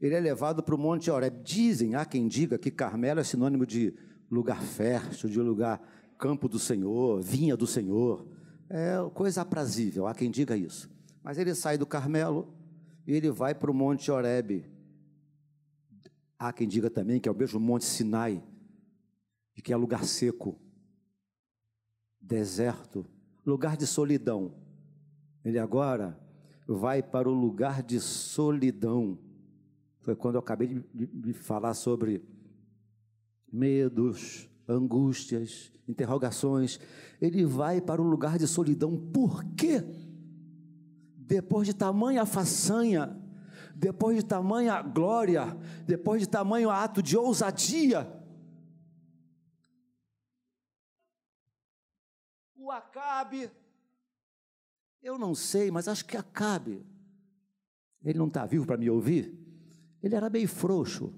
ele 0.01 0.15
é 0.15 0.21
levado 0.21 0.63
para 0.63 0.75
o 0.75 0.79
Monte 0.79 1.11
Horeb. 1.11 1.43
Dizem, 1.43 1.95
há 1.95 2.05
quem 2.05 2.29
diga 2.29 2.59
que 2.59 2.71
Carmelo 2.71 3.21
é 3.21 3.25
sinônimo 3.25 3.67
de 3.67 3.95
lugar 4.31 4.63
fértil, 4.63 5.29
de 5.29 5.41
lugar 5.41 5.81
campo 6.19 6.49
do 6.49 6.59
Senhor, 6.59 7.21
vinha 7.23 7.57
do 7.57 7.67
Senhor. 7.67 8.27
É 8.73 8.95
coisa 9.13 9.43
aprazível, 9.43 10.07
há 10.07 10.15
quem 10.15 10.31
diga 10.31 10.57
isso. 10.57 10.89
Mas 11.25 11.37
ele 11.39 11.53
sai 11.57 11.77
do 11.77 11.85
Carmelo 11.85 12.55
e 13.05 13.13
ele 13.13 13.29
vai 13.29 13.53
para 13.53 13.69
o 13.69 13.75
Monte 13.75 14.13
Horeb. 14.13 14.65
Há 16.39 16.53
quem 16.53 16.69
diga 16.69 16.89
também 16.89 17.19
que 17.19 17.29
é 17.29 17.33
o 17.33 17.35
mesmo 17.35 17.59
Monte 17.59 17.85
Sinai, 17.85 18.41
e 19.57 19.61
que 19.61 19.73
é 19.73 19.77
lugar 19.77 20.05
seco, 20.05 20.57
deserto, 22.21 23.05
lugar 23.45 23.77
de 23.77 23.89
solidão. 23.89 24.55
Ele 25.45 25.59
agora 25.59 26.17
vai 26.67 27.03
para 27.03 27.29
o 27.29 27.35
lugar 27.35 27.83
de 27.83 27.99
solidão. 27.99 29.19
Foi 29.99 30.15
quando 30.15 30.37
eu 30.37 30.41
acabei 30.41 30.69
de, 30.69 30.85
de, 30.95 31.07
de 31.07 31.33
falar 31.33 31.75
sobre 31.75 32.23
medos, 33.53 34.49
angústias, 34.71 35.73
interrogações. 35.89 36.79
Ele 37.21 37.45
vai 37.45 37.81
para 37.81 38.01
o 38.01 38.05
lugar 38.05 38.39
de 38.39 38.47
solidão. 38.47 38.97
Por 38.97 39.45
quê? 39.55 39.85
Depois 41.17 41.67
de 41.67 41.75
tamanha 41.75 42.25
façanha, 42.25 43.17
depois 43.75 44.17
de 44.17 44.25
tamanha 44.25 44.81
glória, 44.83 45.57
depois 45.87 46.23
de 46.23 46.29
tamanho 46.29 46.71
ato 46.71 47.03
de 47.03 47.17
ousadia, 47.17 48.11
o 52.57 52.71
Acabe 52.71 53.51
eu 55.03 55.19
não 55.19 55.35
sei, 55.35 55.71
mas 55.71 55.89
acho 55.89 56.05
que 56.05 56.17
Acabe, 56.17 56.85
ele 58.05 58.19
não 58.19 58.29
está 58.29 58.45
vivo 58.45 58.67
para 58.67 58.77
me 58.77 58.91
ouvir, 58.91 59.35
ele 60.03 60.15
era 60.15 60.29
meio 60.29 60.49
frouxo. 60.49 61.15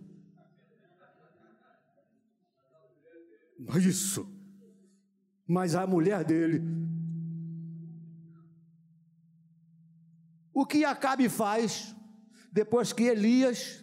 Isso. 3.76 4.26
Mas 5.46 5.74
a 5.74 5.86
mulher 5.86 6.24
dele. 6.24 6.62
O 10.54 10.66
que 10.66 10.84
Acabe 10.84 11.28
faz 11.28 11.94
depois 12.52 12.92
que 12.92 13.04
Elias 13.04 13.82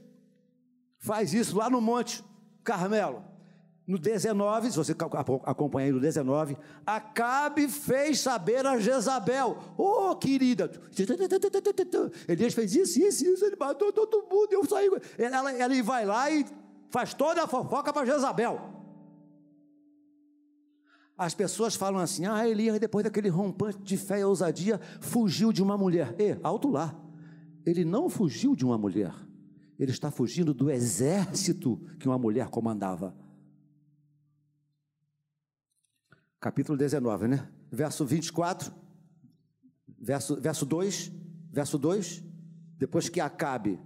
faz 0.99 1.33
isso 1.33 1.57
lá 1.57 1.69
no 1.69 1.81
Monte 1.81 2.23
Carmelo? 2.63 3.23
No 3.87 3.97
19, 3.97 4.69
se 4.69 4.77
você 4.77 4.95
acompanha 5.45 5.87
aí 5.87 5.91
no 5.91 5.99
19, 5.99 6.55
Acabe 6.85 7.67
fez 7.67 8.19
saber 8.19 8.63
a 8.63 8.77
Jezabel, 8.77 9.57
oh 9.75 10.15
querida, 10.15 10.69
Elias 12.27 12.53
fez 12.53 12.75
isso, 12.75 12.99
isso, 13.01 13.25
isso, 13.25 13.45
ele 13.45 13.55
matou 13.55 13.91
todo 13.91 14.27
mundo, 14.29 14.53
eu 14.53 14.63
saí. 14.63 14.87
Ela, 15.17 15.51
ela 15.53 15.83
vai 15.83 16.05
lá 16.05 16.29
e 16.29 16.45
faz 16.91 17.15
toda 17.15 17.43
a 17.43 17.47
fofoca 17.47 17.91
para 17.91 18.05
Jezabel. 18.05 18.78
As 21.19 21.35
pessoas 21.35 21.75
falam 21.75 21.99
assim: 21.99 22.25
ah, 22.25 22.47
Elias, 22.47 22.79
depois 22.79 23.03
daquele 23.03 23.27
rompante 23.27 23.79
de 23.83 23.97
fé 23.97 24.21
e 24.21 24.23
ousadia, 24.23 24.79
fugiu 25.01 25.51
de 25.51 25.61
uma 25.61 25.77
mulher. 25.77 26.15
E, 26.17 26.39
alto 26.41 26.69
lá, 26.69 26.97
ele 27.65 27.83
não 27.83 28.09
fugiu 28.09 28.55
de 28.55 28.63
uma 28.63 28.77
mulher, 28.77 29.13
ele 29.77 29.91
está 29.91 30.09
fugindo 30.09 30.53
do 30.53 30.71
exército 30.71 31.77
que 31.99 32.07
uma 32.07 32.17
mulher 32.17 32.47
comandava. 32.47 33.13
capítulo 36.39 36.77
19, 36.77 37.27
né? 37.27 37.49
Verso 37.69 38.05
24, 38.05 38.71
verso, 39.99 40.39
verso 40.39 40.65
2, 40.65 41.11
verso 41.51 41.77
2, 41.77 42.23
depois 42.77 43.09
que 43.09 43.19
Acabe 43.19 43.77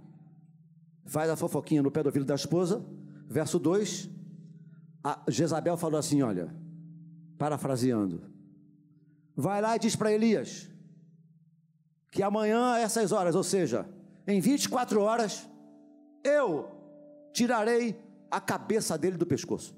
faz 1.04 1.28
a 1.28 1.36
fofoquinha 1.36 1.82
no 1.82 1.90
pé 1.90 2.02
do 2.02 2.06
ouvido 2.06 2.24
da 2.24 2.36
esposa, 2.36 2.86
verso 3.28 3.58
2, 3.58 4.08
a 5.02 5.22
Jezabel 5.28 5.76
falou 5.76 5.98
assim: 5.98 6.22
olha, 6.22 6.54
parafraseando, 7.38 8.30
vai 9.36 9.60
lá 9.60 9.76
e 9.76 9.78
diz 9.78 9.96
para 9.96 10.12
Elias 10.12 10.68
que 12.10 12.22
amanhã, 12.22 12.74
a 12.74 12.78
essas 12.78 13.10
horas, 13.10 13.34
ou 13.34 13.42
seja, 13.42 13.88
em 14.24 14.40
24 14.40 15.00
horas, 15.00 15.48
eu 16.22 16.70
tirarei 17.32 18.00
a 18.30 18.40
cabeça 18.40 18.96
dele 18.96 19.16
do 19.16 19.26
pescoço. 19.26 19.76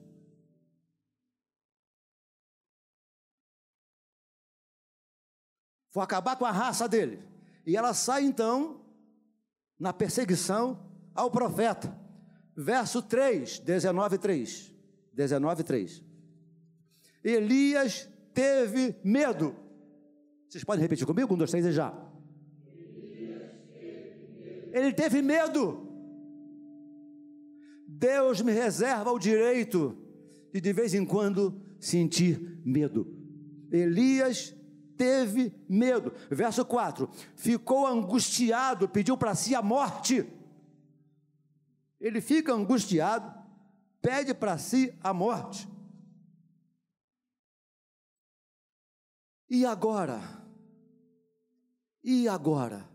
Vou 5.93 6.03
acabar 6.03 6.37
com 6.37 6.45
a 6.45 6.53
raça 6.53 6.87
dele. 6.87 7.25
E 7.65 7.75
ela 7.75 7.95
sai 7.95 8.25
então 8.25 8.85
na 9.79 9.95
perseguição 9.95 10.79
ao 11.15 11.31
profeta. 11.31 11.99
Verso 12.55 13.01
3, 13.01 13.61
19, 13.61 14.19
3. 14.19 14.75
19, 15.15 15.65
3. 15.65 16.06
Elias 17.29 18.09
teve 18.33 18.95
medo. 19.03 19.57
Vocês 20.49 20.63
podem 20.63 20.83
repetir 20.83 21.05
comigo? 21.05 21.35
Um, 21.35 21.37
dois, 21.37 21.51
três 21.51 21.67
e 21.67 21.73
já. 21.73 21.93
Ele 24.73 24.93
teve 24.93 25.21
medo. 25.23 25.89
Deus 27.89 28.41
me 28.43 28.53
reserva 28.53 29.11
o 29.11 29.19
direito 29.19 29.97
de 30.53 30.61
de 30.61 30.73
vez 30.73 30.95
em 30.95 31.05
quando 31.05 31.61
sentir 31.81 32.61
medo. 32.65 33.13
Elias 33.73 34.55
teve 34.97 35.53
medo. 35.69 36.13
Verso 36.31 36.65
4: 36.65 37.11
ficou 37.35 37.89
angustiado, 37.89 38.89
pediu 38.89 39.17
para 39.17 39.35
si 39.35 39.53
a 39.53 39.63
morte. 39.63 40.25
Ele 42.01 42.21
fica 42.21 42.53
angustiado, 42.53 43.35
pede 44.01 44.33
para 44.33 44.57
si 44.59 44.95
a 45.03 45.13
morte. 45.13 45.76
E 49.49 49.65
agora? 49.65 50.21
E 52.03 52.29
agora? 52.29 52.89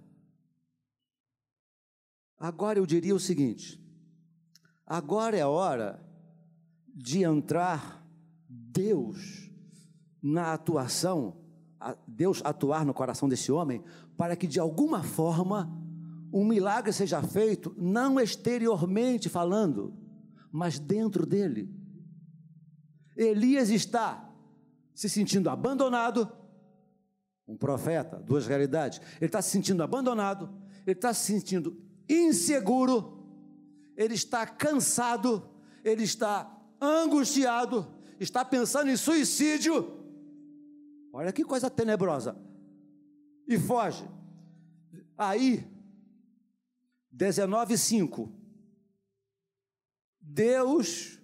Agora 2.37 2.79
eu 2.79 2.85
diria 2.85 3.15
o 3.15 3.19
seguinte: 3.19 3.79
agora 4.85 5.37
é 5.37 5.45
hora 5.45 6.03
de 6.87 7.23
entrar 7.23 8.05
Deus 8.47 9.49
na 10.21 10.53
atuação 10.53 11.41
Deus 12.07 12.41
atuar 12.43 12.85
no 12.85 12.93
coração 12.93 13.27
desse 13.27 13.51
homem, 13.51 13.83
para 14.17 14.35
que 14.35 14.45
de 14.45 14.59
alguma 14.59 15.01
forma 15.01 15.71
um 16.31 16.45
milagre 16.45 16.93
seja 16.93 17.21
feito, 17.21 17.73
não 17.77 18.19
exteriormente 18.19 19.27
falando, 19.27 19.93
mas 20.51 20.79
dentro 20.79 21.25
dele. 21.25 21.69
Elias 23.15 23.69
está 23.69 24.29
se 24.93 25.09
sentindo 25.09 25.49
abandonado, 25.49 26.31
um 27.51 27.57
profeta, 27.57 28.17
duas 28.17 28.47
realidades. 28.47 28.99
Ele 29.17 29.27
está 29.27 29.41
se 29.41 29.49
sentindo 29.49 29.83
abandonado, 29.83 30.49
ele 30.85 30.97
está 30.97 31.13
se 31.13 31.25
sentindo 31.25 31.77
inseguro, 32.09 33.25
ele 33.95 34.13
está 34.15 34.45
cansado, 34.45 35.49
ele 35.83 36.03
está 36.03 36.59
angustiado, 36.79 37.87
está 38.19 38.43
pensando 38.43 38.89
em 38.89 38.97
suicídio 38.97 40.01
Olha 41.13 41.31
que 41.31 41.43
coisa 41.43 41.69
tenebrosa. 41.69 42.35
E 43.47 43.59
foge. 43.59 44.07
Aí, 45.17 45.67
19:5. 47.11 48.31
Deus 50.19 51.19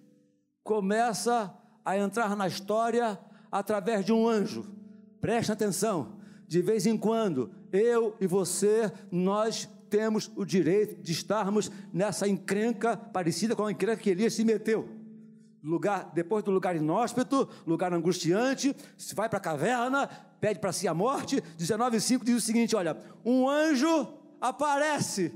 começa 0.62 1.56
a 1.84 1.96
entrar 1.96 2.36
na 2.36 2.46
história 2.46 3.18
através 3.50 4.04
de 4.04 4.12
um 4.12 4.28
anjo. 4.28 4.66
Preste 5.20 5.50
atenção. 5.50 6.17
De 6.48 6.62
vez 6.62 6.86
em 6.86 6.96
quando, 6.96 7.50
eu 7.70 8.16
e 8.18 8.26
você, 8.26 8.90
nós 9.12 9.68
temos 9.90 10.30
o 10.34 10.46
direito 10.46 11.00
de 11.02 11.12
estarmos 11.12 11.70
nessa 11.92 12.26
encrenca 12.26 12.96
parecida 12.96 13.54
com 13.54 13.66
a 13.66 13.70
encrenca 13.70 14.02
que 14.02 14.10
Elias 14.10 14.32
se 14.32 14.44
meteu. 14.44 14.88
Lugar, 15.62 16.10
depois 16.14 16.42
do 16.42 16.50
lugar 16.50 16.74
inóspito, 16.74 17.46
lugar 17.66 17.92
angustiante, 17.92 18.74
se 18.96 19.14
vai 19.14 19.28
para 19.28 19.38
a 19.38 19.42
caverna, 19.42 20.06
pede 20.40 20.58
para 20.58 20.72
si 20.72 20.88
a 20.88 20.94
morte. 20.94 21.42
19,5 21.58 22.24
diz 22.24 22.36
o 22.36 22.40
seguinte: 22.40 22.74
olha, 22.74 22.96
um 23.22 23.46
anjo 23.46 24.08
aparece. 24.40 25.34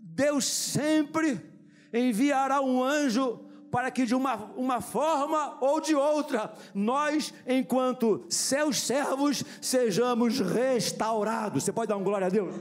Deus 0.00 0.44
sempre 0.44 1.40
enviará 1.92 2.60
um 2.60 2.82
anjo 2.82 3.44
para 3.74 3.90
que 3.90 4.06
de 4.06 4.14
uma, 4.14 4.36
uma 4.56 4.80
forma 4.80 5.56
ou 5.60 5.80
de 5.80 5.96
outra, 5.96 6.54
nós, 6.72 7.34
enquanto 7.44 8.24
seus 8.28 8.80
servos, 8.80 9.42
sejamos 9.60 10.38
restaurados. 10.38 11.64
Você 11.64 11.72
pode 11.72 11.88
dar 11.88 11.96
um 11.96 12.04
glória 12.04 12.28
a 12.28 12.30
Deus? 12.30 12.54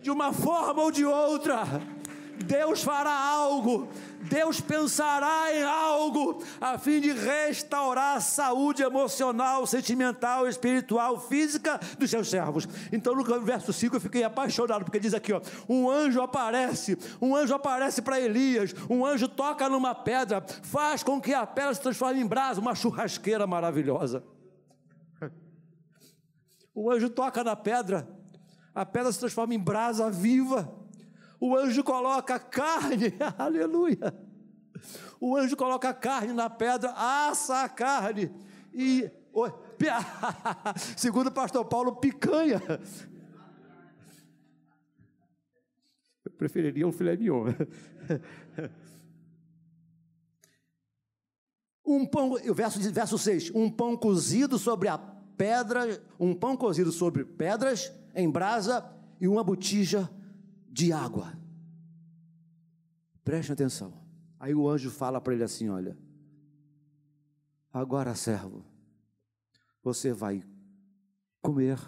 De 0.00 0.10
uma 0.10 0.32
forma 0.32 0.80
ou 0.82 0.90
de 0.90 1.04
outra, 1.04 1.64
Deus 2.42 2.82
fará 2.82 3.12
algo, 3.12 3.88
Deus 4.22 4.60
pensará 4.60 5.54
em 5.54 5.62
algo 5.62 6.42
a 6.60 6.78
fim 6.78 7.00
de 7.00 7.12
restaurar 7.12 8.16
a 8.16 8.20
saúde 8.20 8.82
emocional, 8.82 9.66
sentimental, 9.66 10.48
espiritual, 10.48 11.20
física 11.20 11.78
dos 11.98 12.10
seus 12.10 12.28
servos. 12.28 12.68
Então, 12.92 13.14
no 13.14 13.40
verso 13.40 13.72
5 13.72 13.96
eu 13.96 14.00
fiquei 14.00 14.24
apaixonado, 14.24 14.84
porque 14.84 15.00
diz 15.00 15.14
aqui: 15.14 15.32
ó, 15.32 15.40
um 15.68 15.90
anjo 15.90 16.20
aparece, 16.20 16.98
um 17.20 17.36
anjo 17.36 17.54
aparece 17.54 18.02
para 18.02 18.20
Elias, 18.20 18.74
um 18.88 19.04
anjo 19.04 19.28
toca 19.28 19.68
numa 19.68 19.94
pedra, 19.94 20.44
faz 20.62 21.02
com 21.02 21.20
que 21.20 21.34
a 21.34 21.46
pedra 21.46 21.74
se 21.74 21.80
transforme 21.80 22.20
em 22.20 22.26
brasa, 22.26 22.60
uma 22.60 22.74
churrasqueira 22.74 23.46
maravilhosa. 23.46 24.22
O 26.74 26.90
anjo 26.92 27.10
toca 27.10 27.44
na 27.44 27.56
pedra, 27.56 28.08
a 28.74 28.86
pedra 28.86 29.12
se 29.12 29.18
transforma 29.18 29.54
em 29.54 29.60
brasa 29.60 30.10
viva 30.10 30.81
o 31.42 31.56
anjo 31.56 31.82
coloca 31.82 32.38
carne, 32.38 33.12
aleluia. 33.36 34.16
O 35.20 35.36
anjo 35.36 35.56
coloca 35.56 35.92
carne 35.92 36.32
na 36.32 36.48
pedra, 36.48 36.92
assa 36.92 37.64
a 37.64 37.68
carne 37.68 38.32
e 38.72 39.10
segundo 40.96 41.26
o 41.26 41.32
pastor 41.32 41.64
Paulo, 41.64 41.96
picanha. 41.96 42.62
Eu 46.24 46.30
preferiria 46.38 46.86
um 46.86 46.92
filé 46.92 47.16
mignon. 47.16 47.46
Um 51.84 52.06
pão, 52.06 52.30
o 52.30 52.54
verso, 52.54 52.78
verso 52.92 53.18
6, 53.18 53.50
um 53.54 53.68
pão 53.68 53.96
cozido 53.96 54.56
sobre 54.56 54.88
a 54.88 54.96
pedra, 54.96 56.00
um 56.18 56.32
pão 56.32 56.56
cozido 56.56 56.92
sobre 56.92 57.24
pedras 57.24 57.92
em 58.14 58.30
brasa 58.30 58.88
e 59.20 59.26
uma 59.26 59.42
botija 59.42 60.08
de 60.72 60.90
água. 60.90 61.38
Preste 63.22 63.52
atenção. 63.52 63.92
Aí 64.40 64.54
o 64.54 64.68
anjo 64.68 64.90
fala 64.90 65.20
para 65.20 65.34
ele 65.34 65.44
assim: 65.44 65.68
Olha, 65.68 65.96
agora, 67.70 68.14
servo, 68.14 68.64
você 69.84 70.12
vai 70.12 70.42
comer, 71.42 71.78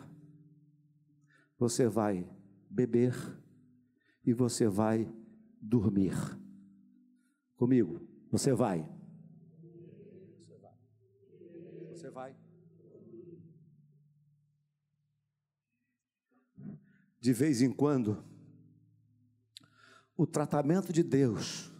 você 1.59 1.89
vai 1.89 2.29
beber 2.69 3.15
e 4.25 4.33
você 4.33 4.69
vai 4.69 5.11
dormir. 5.61 6.15
Comigo, 7.57 8.07
você 8.31 8.53
vai. 8.53 8.87
Você 11.91 12.11
vai. 12.11 12.37
De 17.19 17.33
vez 17.33 17.63
em 17.63 17.73
quando, 17.73 18.23
o 20.17 20.27
tratamento 20.27 20.93
de 20.93 21.03
Deus 21.03 21.73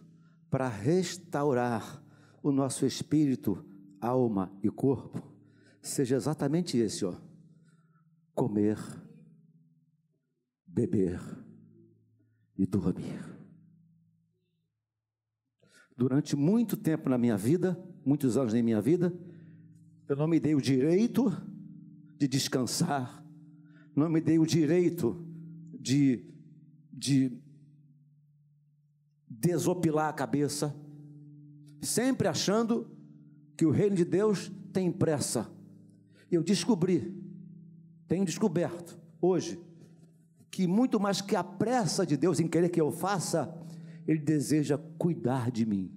para 0.49 0.67
restaurar 0.67 2.03
o 2.41 2.51
nosso 2.51 2.85
espírito, 2.85 3.65
alma 3.99 4.51
e 4.61 4.69
corpo 4.69 5.35
seja 5.81 6.15
exatamente 6.15 6.77
esse, 6.77 7.05
ó. 7.05 7.15
Comer, 8.33 8.77
beber 10.65 11.21
e 12.57 12.65
dormir. 12.65 13.23
Durante 15.95 16.35
muito 16.35 16.75
tempo 16.75 17.07
na 17.07 17.17
minha 17.17 17.37
vida, 17.37 17.81
muitos 18.05 18.35
anos 18.35 18.53
na 18.53 18.61
minha 18.61 18.81
vida, 18.81 19.13
eu 20.09 20.15
não 20.15 20.27
me 20.27 20.39
dei 20.39 20.53
o 20.53 20.61
direito 20.61 21.31
de 22.17 22.27
descansar, 22.27 23.23
não 23.95 24.09
me 24.09 24.19
dei 24.19 24.37
o 24.37 24.45
direito 24.45 25.25
de, 25.79 26.25
de 26.91 27.41
desopilar 29.45 30.09
a 30.09 30.13
cabeça, 30.13 30.75
sempre 31.79 32.27
achando 32.27 32.89
que 33.55 33.63
o 33.63 33.69
reino 33.69 33.95
de 33.95 34.03
Deus 34.03 34.51
tem 34.73 34.91
pressa. 34.91 35.47
Eu 36.31 36.41
descobri, 36.41 37.15
tenho 38.07 38.25
descoberto 38.25 38.99
hoje, 39.21 39.59
que 40.49 40.65
muito 40.65 40.99
mais 40.99 41.21
que 41.21 41.35
a 41.35 41.43
pressa 41.43 42.05
de 42.05 42.17
Deus 42.17 42.39
em 42.39 42.47
querer 42.47 42.69
que 42.69 42.81
eu 42.81 42.91
faça, 42.91 43.55
Ele 44.07 44.19
deseja 44.19 44.79
cuidar 44.97 45.51
de 45.51 45.63
mim. 45.63 45.91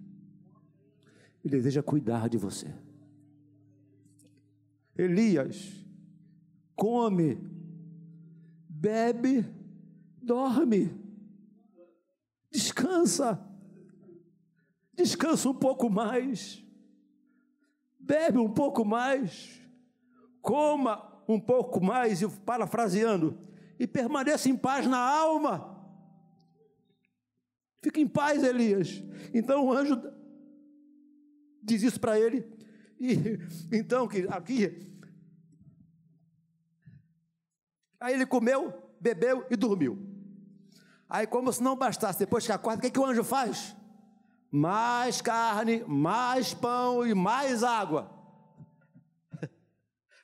Ele 1.42 1.56
deseja 1.56 1.82
cuidar 1.82 2.28
de 2.28 2.37
você. 2.37 2.72
Elias 4.94 5.72
come, 6.76 7.38
bebe, 8.68 9.46
dorme. 10.20 11.07
Descansa. 12.50 13.44
Descansa 14.94 15.48
um 15.48 15.54
pouco 15.54 15.88
mais. 15.88 16.64
Bebe 17.98 18.38
um 18.38 18.52
pouco 18.52 18.84
mais. 18.84 19.61
Coma 20.40 21.08
um 21.28 21.38
pouco 21.38 21.78
mais, 21.78 22.22
e 22.22 22.28
parafraseando, 22.28 23.38
e 23.78 23.87
permaneça 23.87 24.48
em 24.48 24.56
paz 24.56 24.87
na 24.87 24.98
alma. 24.98 25.76
Fica 27.82 28.00
em 28.00 28.08
paz, 28.08 28.42
Elias. 28.42 29.02
Então 29.34 29.66
o 29.66 29.72
anjo 29.72 30.00
diz 31.62 31.82
isso 31.82 32.00
para 32.00 32.18
ele. 32.18 32.46
E 32.98 33.38
então 33.70 34.08
que 34.08 34.26
aqui 34.28 34.88
Aí 38.00 38.14
ele 38.14 38.26
comeu, 38.26 38.72
bebeu 39.00 39.44
e 39.50 39.56
dormiu. 39.56 39.98
Aí, 41.08 41.26
como 41.26 41.52
se 41.52 41.62
não 41.62 41.74
bastasse, 41.74 42.18
depois 42.18 42.44
que 42.44 42.52
acorda, 42.52 42.78
o 42.78 42.82
que, 42.82 42.90
que 42.90 42.98
o 42.98 43.06
anjo 43.06 43.24
faz? 43.24 43.74
Mais 44.50 45.22
carne, 45.22 45.82
mais 45.86 46.52
pão 46.52 47.06
e 47.06 47.14
mais 47.14 47.62
água. 47.62 48.10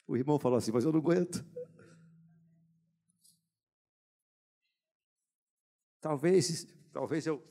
O 0.07 0.19
irmão 0.19 0.39
falou 0.39 0.59
assim, 0.59 0.71
mas 0.71 0.85
eu 0.85 0.93
não 0.93 1.01
aguento. 1.01 1.43
Talvez, 5.99 6.67
talvez 6.93 7.27
eu, 7.27 7.43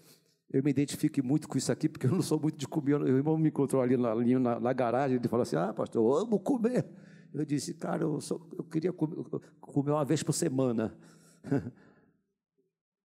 eu 0.51 0.61
me 0.61 0.69
identifique 0.69 1.19
muito 1.19 1.47
com 1.47 1.57
isso 1.57 1.71
aqui, 1.71 1.89
porque 1.89 2.05
eu 2.05 2.11
não 2.11 2.21
sou 2.21 2.39
muito 2.39 2.55
de 2.55 2.67
comer. 2.67 3.01
O 3.01 3.07
irmão 3.07 3.35
me 3.39 3.49
encontrou 3.49 3.81
ali 3.81 3.97
na, 3.97 4.13
na, 4.13 4.59
na 4.59 4.73
garagem, 4.73 5.17
ele 5.17 5.27
falou 5.27 5.41
assim: 5.41 5.55
Ah, 5.55 5.73
pastor, 5.73 6.03
eu 6.03 6.15
amo 6.15 6.39
comer. 6.39 6.87
Eu 7.33 7.43
disse, 7.43 7.73
cara, 7.73 8.03
eu, 8.03 8.21
sou, 8.21 8.47
eu 8.55 8.63
queria 8.63 8.93
comer, 8.93 9.15
comer 9.59 9.91
uma 9.91 10.05
vez 10.05 10.21
por 10.21 10.33
semana. 10.33 10.95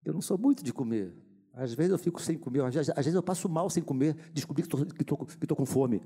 Eu 0.04 0.14
não 0.14 0.22
sou 0.22 0.38
muito 0.38 0.64
de 0.64 0.72
comer. 0.72 1.14
Às 1.58 1.74
vezes 1.74 1.92
eu 1.92 1.98
fico 1.98 2.22
sem 2.22 2.38
comer, 2.38 2.64
às 2.64 2.76
vezes, 2.76 3.14
eu 3.16 3.24
passo 3.24 3.50
mal 3.50 3.68
sem 3.68 3.82
comer, 3.82 4.16
descobri 4.32 4.62
que 4.62 4.68
estou 4.68 4.86
que 5.26 5.38
que 5.38 5.48
com 5.56 5.66
fome. 5.66 6.04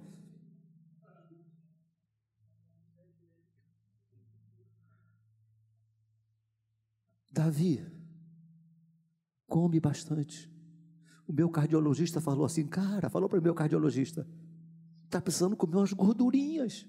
Davi, 7.30 7.86
come 9.46 9.78
bastante. 9.82 10.50
O 11.28 11.34
meu 11.34 11.50
cardiologista 11.50 12.22
falou 12.22 12.46
assim, 12.46 12.66
cara, 12.66 13.10
falou 13.10 13.28
para 13.28 13.40
o 13.40 13.44
meu 13.44 13.54
cardiologista, 13.54 14.26
está 15.04 15.20
precisando 15.20 15.58
comer 15.58 15.76
umas 15.76 15.92
gordurinhas. 15.92 16.88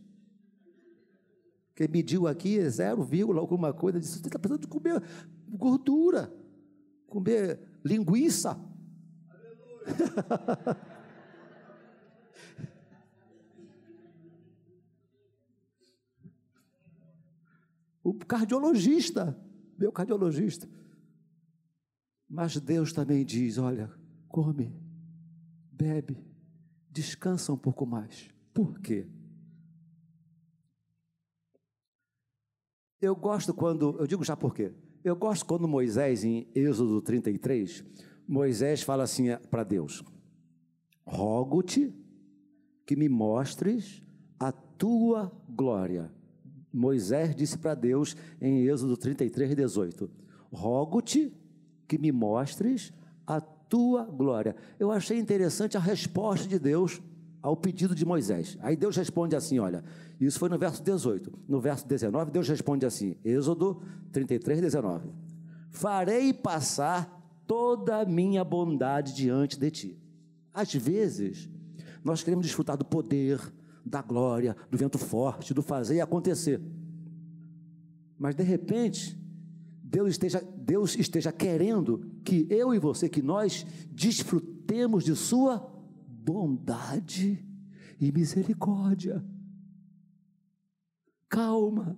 Que 1.75 1.89
mediu 1.89 2.29
aqui 2.29 2.61
é 2.61 2.69
0, 2.69 3.09
alguma 3.39 3.73
coisa, 3.73 3.99
disse, 3.99 4.21
você 4.21 4.27
está 4.27 4.39
precisando 4.39 4.61
de 4.61 4.69
comer 4.69 5.03
gordura 5.49 6.42
comer 7.13 7.61
linguiça. 7.85 8.59
o 18.03 18.15
cardiologista, 18.15 19.39
meu 19.79 19.93
cardiologista. 19.93 20.67
Mas 22.27 22.59
Deus 22.59 22.95
também 22.95 23.27
diz: 23.27 23.59
olha, 23.59 23.93
come, 24.27 24.75
bebe, 25.71 26.27
descansa 26.91 27.53
um 27.53 27.59
pouco 27.59 27.85
mais. 27.85 28.31
Por 28.55 28.81
quê? 28.81 29.07
Eu 32.99 33.15
gosto 33.15 33.53
quando, 33.53 33.99
eu 33.99 34.07
digo 34.07 34.25
já 34.25 34.35
por 34.37 34.55
quê? 34.55 34.73
Eu 35.05 35.17
gosto 35.17 35.45
quando 35.45 35.67
Moisés, 35.67 36.23
em 36.23 36.47
Êxodo 36.55 37.01
33, 37.01 37.85
Moisés 38.27 38.83
fala 38.83 39.03
assim 39.03 39.37
para 39.51 39.65
Deus: 39.65 40.05
Rogo-te 41.05 41.93
que 42.87 42.95
me 42.95 43.09
mostres 43.09 44.03
a 44.39 44.53
tua 44.53 45.33
glória. 45.49 46.13
Moisés 46.73 47.35
disse 47.35 47.59
para 47.59 47.75
Deus 47.75 48.17
em 48.41 48.65
Êxodo 48.67 48.97
33, 48.97 49.57
18: 49.57 50.11
Rogo-te 50.53 51.33
que 51.89 51.99
me 51.99 52.13
mostres 52.13 52.93
a 53.27 53.41
tua 53.41 54.05
glória. 54.05 54.55
Eu 54.79 54.93
achei 54.93 55.19
interessante 55.19 55.77
a 55.77 55.81
resposta 55.81 56.47
de 56.47 56.59
Deus 56.59 57.03
ao 57.43 57.57
pedido 57.57 57.95
de 57.95 58.07
Moisés. 58.07 58.57
Aí 58.61 58.77
Deus 58.77 58.97
responde 58.97 59.35
assim: 59.35 59.59
olha, 59.59 59.83
isso 60.21 60.39
foi 60.39 60.49
no 60.49 60.57
verso 60.57 60.83
18. 60.83 61.33
No 61.49 61.61
verso 61.61 61.87
19, 61.87 62.31
Deus 62.31 62.49
responde 62.49 62.87
assim: 62.87 63.17
Êxodo 63.25 63.83
33, 64.13 64.61
19: 64.61 65.11
Farei 65.69 66.33
passar 66.33 67.21
toda 67.47 68.01
a 68.01 68.05
minha 68.05 68.45
bondade 68.45 69.15
diante 69.15 69.59
de 69.59 69.71
ti. 69.71 69.99
Às 70.55 70.73
vezes, 70.73 71.51
nós 72.05 72.23
queremos 72.23 72.47
desfrutar 72.47 72.77
do 72.77 72.85
poder, 72.85 73.41
da 73.85 74.01
glória, 74.01 74.57
do 74.71 74.79
vento 74.79 74.99
forte, 74.99 75.53
do 75.53 75.63
fazer 75.63 75.97
e 75.97 76.01
acontecer. 76.01 76.61
Mas 78.19 78.37
de 78.37 78.43
repente, 78.45 79.19
Deus 79.83 80.11
esteja, 80.11 80.41
Deus 80.57 80.97
esteja 80.97 81.33
querendo 81.33 82.07
que 82.23 82.47
eu 82.49 82.73
e 82.73 82.79
você, 82.79 83.09
que 83.09 83.23
nós 83.23 83.67
desfrutemos 83.91 85.05
de 85.05 85.17
Sua 85.17 85.72
bondade 86.25 87.45
e 88.01 88.13
misericórdia. 88.13 89.25
Calma, 91.29 91.97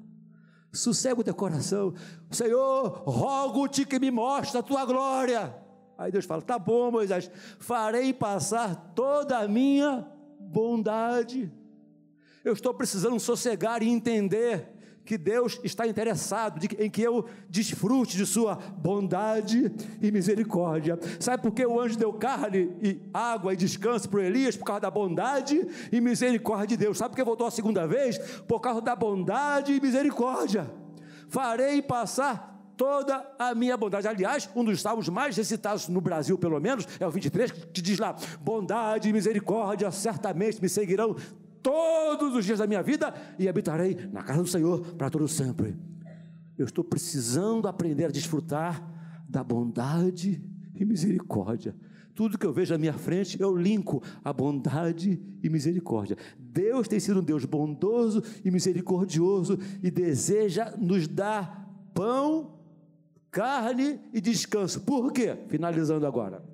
sossega 0.73 1.21
o 1.21 1.25
teu 1.25 1.35
coração. 1.35 1.95
Senhor, 2.31 3.03
rogo-te 3.07 3.85
que 3.85 3.99
me 3.99 4.11
mostre 4.11 4.59
a 4.59 4.63
tua 4.63 4.85
glória. 4.85 5.55
Aí 5.99 6.11
Deus 6.11 6.25
fala: 6.25 6.43
tá 6.43 6.59
bom, 6.59 6.91
Moisés, 6.91 7.31
farei 7.59 8.13
passar 8.13 8.93
toda 8.95 9.39
a 9.39 9.49
minha 9.49 10.09
bondade. 10.41 11.53
Eu 12.45 12.53
estou 12.53 12.75
precisando 12.75 13.19
sossegar 13.19 13.83
e 13.83 13.89
entender 13.89 14.74
que 15.05 15.19
Deus 15.19 15.61
está 15.63 15.87
interessado 15.87 16.65
em 16.79 16.91
que 16.91 17.03
eu 17.03 17.27
desfrute 17.49 18.17
de 18.17 18.25
Sua 18.25 18.57
bondade 18.57 19.71
e 20.01 20.11
misericórdia. 20.11 20.99
Sabe 21.21 21.43
por 21.43 21.53
que 21.53 21.65
o 21.65 21.79
anjo 21.79 21.99
deu 21.99 22.13
carne 22.13 22.73
e 22.83 23.01
água 23.13 23.53
e 23.53 23.57
descanso 23.57 24.09
para 24.09 24.23
Elias? 24.23 24.57
Por 24.57 24.65
causa 24.65 24.81
da 24.81 24.91
bondade 24.91 25.67
e 25.93 26.01
misericórdia 26.01 26.67
de 26.69 26.77
Deus. 26.77 26.99
Sabe 26.99 27.11
por 27.11 27.17
que 27.17 27.25
voltou 27.25 27.47
a 27.47 27.51
segunda 27.51 27.87
vez? 27.87 28.19
Por 28.49 28.61
causa 28.61 28.81
da 28.81 28.97
bondade 28.97 29.73
e 29.73 29.81
misericórdia. 29.81 30.71
Farei 31.29 31.83
passar 31.83 32.55
toda 32.77 33.25
a 33.39 33.55
minha 33.55 33.77
bondade. 33.77 34.09
Aliás, 34.09 34.49
um 34.55 34.65
dos 34.65 34.81
salmos 34.81 35.09
mais 35.09 35.37
recitados 35.37 35.89
no 35.89 36.01
Brasil, 36.01 36.39
pelo 36.39 36.61
menos, 36.61 36.87
é 36.99 37.07
o 37.07 37.11
23, 37.11 37.51
que 37.51 37.83
diz 37.83 37.99
lá: 37.99 38.17
bondade 38.41 39.09
e 39.09 39.13
misericórdia 39.13 39.91
certamente 39.91 40.61
me 40.61 40.69
seguirão 40.69 41.17
todos 41.65 42.37
os 42.37 42.45
dias 42.45 42.59
da 42.59 42.67
minha 42.67 42.83
vida 42.83 43.15
e 43.39 43.49
habitarei 43.49 43.97
na 44.13 44.23
casa 44.23 44.43
do 44.43 44.49
Senhor 44.49 44.95
para 44.97 45.09
todo 45.09 45.27
sempre. 45.27 45.75
Eu 46.59 46.67
estou 46.67 46.85
precisando 46.85 47.67
aprender 47.67 48.05
a 48.05 48.11
desfrutar 48.11 48.87
da 49.27 49.43
bondade 49.43 50.45
e 50.75 50.85
misericórdia. 50.85 51.75
Tudo 52.15 52.39
que 52.39 52.47
eu 52.47 52.53
vejo 52.53 52.75
à 52.75 52.79
minha 52.79 52.93
frente, 52.93 53.41
eu 53.41 53.57
linko 53.57 54.03
a 54.23 54.33
bondade 54.33 55.21
e 55.43 55.49
misericórdia. 55.49 56.17
Deus 56.39 56.87
tem 56.87 57.01
sido 57.01 57.21
um 57.21 57.25
Deus 57.25 57.47
bondoso 57.47 58.23
e 58.45 58.51
misericordioso 58.51 59.59
e 59.83 59.91
deseja 59.91 60.77
nos 60.79 61.09
dar 61.09 61.67
pão, 61.95 62.59
carne 63.31 63.99
e 64.13 64.21
descanso. 64.21 64.83
Por 64.83 65.13
quê? 65.13 65.37
Finalizando 65.49 66.07
agora. 66.07 66.45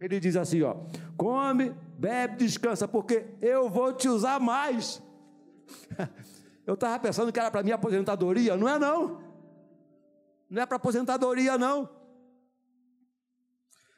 Ele 0.00 0.20
diz 0.20 0.36
assim, 0.36 0.60
ó: 0.62 0.76
Come, 1.16 1.72
bebe, 1.98 2.36
descansa, 2.36 2.86
porque 2.86 3.26
eu 3.40 3.68
vou 3.68 3.92
te 3.92 4.08
usar 4.08 4.38
mais. 4.40 5.02
Eu 6.66 6.74
estava 6.74 6.98
pensando 6.98 7.32
que 7.32 7.38
era 7.38 7.48
para 7.48 7.62
minha 7.62 7.76
aposentadoria, 7.76 8.56
não 8.56 8.68
é 8.68 8.76
não. 8.76 9.22
Não 10.50 10.62
é 10.62 10.66
para 10.66 10.76
aposentadoria 10.76 11.56
não. 11.56 11.88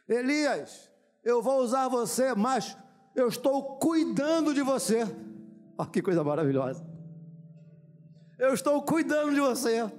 Elias, 0.07 0.93
eu 1.25 1.41
vou 1.41 1.63
usar 1.63 1.89
você, 1.89 2.35
mas 2.35 2.77
eu 3.15 3.27
estou 3.27 3.79
cuidando 3.79 4.53
de 4.53 4.61
você. 4.61 5.03
Olha 5.79 5.89
que 5.89 6.03
coisa 6.03 6.23
maravilhosa. 6.23 6.87
Eu 8.39 8.53
estou 8.53 8.83
cuidando 8.83 9.33
de 9.33 9.41
você 9.41 9.91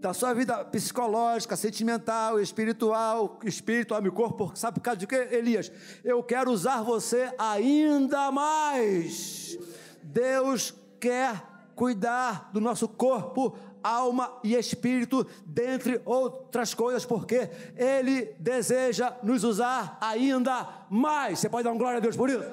da 0.00 0.14
sua 0.14 0.32
vida 0.32 0.64
psicológica, 0.64 1.56
sentimental, 1.56 2.40
espiritual, 2.40 3.38
espírito, 3.44 3.94
alma 3.94 4.08
e 4.08 4.10
corpo, 4.10 4.52
sabe 4.54 4.76
por 4.76 4.80
causa 4.80 4.98
de 4.98 5.06
quê, 5.06 5.28
Elias? 5.32 5.72
Eu 6.04 6.22
quero 6.22 6.50
usar 6.50 6.82
você 6.82 7.32
ainda 7.36 8.30
mais. 8.30 9.58
Deus 10.02 10.72
quer 11.00 11.42
cuidar 11.74 12.50
do 12.52 12.60
nosso 12.60 12.88
corpo, 12.88 13.56
alma 13.82 14.38
e 14.44 14.54
espírito, 14.54 15.26
dentre 15.44 16.00
outras 16.04 16.74
coisas, 16.74 17.04
porque 17.04 17.50
Ele 17.76 18.34
deseja 18.38 19.16
nos 19.22 19.42
usar 19.42 19.98
ainda 20.00 20.86
mais. 20.88 21.40
Você 21.40 21.48
pode 21.48 21.64
dar 21.64 21.70
uma 21.70 21.78
glória 21.78 21.98
a 21.98 22.00
Deus 22.00 22.16
por 22.16 22.30
isso? 22.30 22.44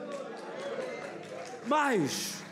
Mais. 1.68 2.44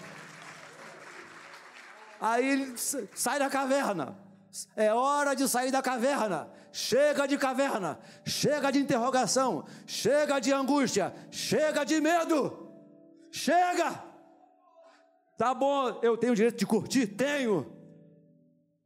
Aí 2.21 2.47
ele 2.47 2.73
sai 3.13 3.37
da 3.37 3.49
caverna 3.49 4.22
é 4.75 4.93
hora 4.93 5.35
de 5.35 5.47
sair 5.47 5.71
da 5.71 5.81
caverna. 5.81 6.49
Chega 6.71 7.27
de 7.27 7.37
caverna, 7.37 7.99
chega 8.25 8.71
de 8.71 8.79
interrogação, 8.79 9.65
chega 9.85 10.39
de 10.39 10.51
angústia, 10.51 11.13
chega 11.29 11.83
de 11.83 12.01
medo. 12.01 12.71
Chega! 13.31 14.03
Tá 15.37 15.53
bom, 15.53 15.99
eu 16.01 16.17
tenho 16.17 16.33
o 16.33 16.35
direito 16.35 16.57
de 16.57 16.65
curtir? 16.65 17.07
Tenho. 17.07 17.71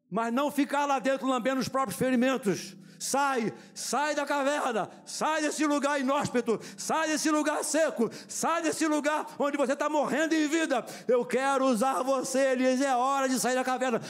Mas 0.09 0.33
não 0.33 0.49
ficar 0.49 0.85
lá 0.85 0.99
dentro 0.99 1.27
lambendo 1.27 1.59
os 1.59 1.67
próprios 1.67 1.97
ferimentos. 1.97 2.75
Sai, 2.99 3.53
sai 3.73 4.15
da 4.15 4.25
caverna, 4.25 4.89
sai 5.05 5.41
desse 5.41 5.65
lugar 5.65 5.99
inóspito, 5.99 6.59
sai 6.75 7.09
desse 7.09 7.29
lugar 7.29 7.63
seco, 7.63 8.09
sai 8.27 8.61
desse 8.61 8.87
lugar 8.87 9.35
onde 9.37 9.57
você 9.57 9.73
está 9.73 9.89
morrendo 9.89 10.33
em 10.33 10.47
vida. 10.47 10.85
Eu 11.07 11.25
quero 11.25 11.65
usar 11.65 12.01
você, 12.03 12.51
Elias. 12.51 12.81
É 12.81 12.95
hora 12.95 13.29
de 13.29 13.39
sair 13.39 13.55
da 13.55 13.63
caverna. 13.63 14.01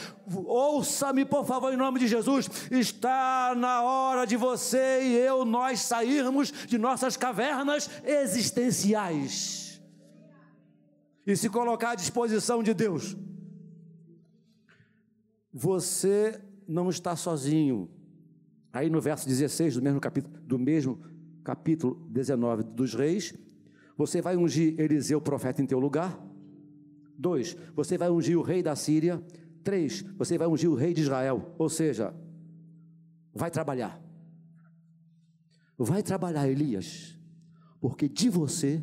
Ouça-me, 0.46 1.24
por 1.24 1.44
favor, 1.44 1.72
em 1.72 1.76
nome 1.76 2.00
de 2.00 2.06
Jesus. 2.06 2.48
Está 2.70 3.54
na 3.56 3.82
hora 3.82 4.26
de 4.26 4.36
você 4.36 5.02
e 5.02 5.16
eu, 5.16 5.44
nós 5.44 5.80
sairmos 5.80 6.50
de 6.50 6.78
nossas 6.78 7.16
cavernas 7.16 7.90
existenciais 8.04 9.68
e 11.28 11.36
se 11.36 11.50
colocar 11.50 11.90
à 11.90 11.94
disposição 11.94 12.62
de 12.62 12.72
Deus. 12.72 13.14
Você 15.52 16.40
não 16.66 16.88
está 16.88 17.14
sozinho. 17.16 17.90
Aí 18.72 18.90
no 18.90 19.00
verso 19.00 19.26
16 19.26 19.76
do 19.76 19.82
mesmo 19.82 20.00
capítulo, 20.00 20.38
do 20.42 20.58
mesmo 20.58 21.00
capítulo 21.42 22.06
19 22.10 22.62
dos 22.64 22.94
reis, 22.94 23.34
você 23.96 24.20
vai 24.20 24.36
ungir 24.36 24.78
Eliseu, 24.78 25.20
profeta, 25.20 25.62
em 25.62 25.66
teu 25.66 25.78
lugar. 25.78 26.18
Dois, 27.16 27.56
você 27.74 27.98
vai 27.98 28.10
ungir 28.10 28.38
o 28.38 28.42
rei 28.42 28.62
da 28.62 28.76
Síria. 28.76 29.22
Três, 29.64 30.02
você 30.16 30.38
vai 30.38 30.46
ungir 30.46 30.70
o 30.70 30.74
rei 30.74 30.94
de 30.94 31.02
Israel. 31.02 31.54
Ou 31.58 31.68
seja, 31.68 32.14
vai 33.34 33.50
trabalhar. 33.50 34.00
Vai 35.76 36.02
trabalhar, 36.02 36.48
Elias, 36.48 37.16
porque 37.80 38.08
de 38.08 38.28
você 38.28 38.82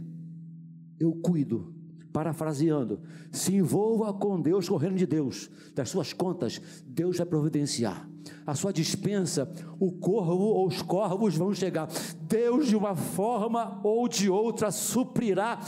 eu 0.97 1.13
cuido 1.15 1.74
parafraseando, 2.15 3.01
se 3.29 3.53
envolva 3.53 4.13
com 4.13 4.39
Deus, 4.39 4.69
correndo 4.69 4.95
de 4.95 5.05
Deus, 5.05 5.51
das 5.73 5.89
suas 5.89 6.13
contas, 6.13 6.61
Deus 6.87 7.17
vai 7.17 7.25
providenciar. 7.25 8.09
A 8.47 8.55
sua 8.55 8.71
dispensa, 8.71 9.51
o 9.77 9.91
corvo 9.91 10.45
ou 10.45 10.65
os 10.65 10.81
corvos 10.81 11.35
vão 11.35 11.53
chegar. 11.53 11.89
Deus, 12.21 12.67
de 12.67 12.75
uma 12.77 12.95
forma 12.95 13.81
ou 13.83 14.07
de 14.07 14.29
outra, 14.29 14.71
suprirá 14.71 15.59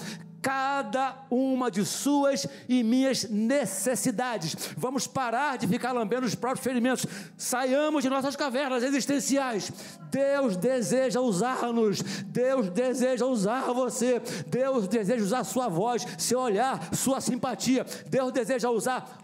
cada 0.47 1.25
uma 1.29 1.69
de 1.69 1.83
suas 1.83 2.47
e 2.69 2.81
minhas 2.81 3.29
necessidades. 3.29 4.55
Vamos 4.77 5.05
parar 5.05 5.57
de 5.57 5.67
ficar 5.67 5.91
lambendo 5.91 6.25
os 6.25 6.35
próprios 6.35 6.63
ferimentos. 6.63 7.05
Saiamos 7.35 8.01
de 8.01 8.09
nossas 8.09 8.33
cavernas 8.33 8.81
existenciais. 8.81 9.69
Deus 10.09 10.55
deseja 10.55 11.19
usar-nos. 11.19 12.01
Deus 12.27 12.69
deseja 12.69 13.25
usar 13.25 13.73
você. 13.73 14.21
Deus 14.47 14.87
deseja 14.87 15.21
usar 15.21 15.43
sua 15.43 15.67
voz, 15.67 16.07
seu 16.17 16.39
olhar, 16.39 16.95
sua 16.95 17.19
simpatia. 17.19 17.85
Deus 18.09 18.31
deseja 18.31 18.69
usar 18.69 19.17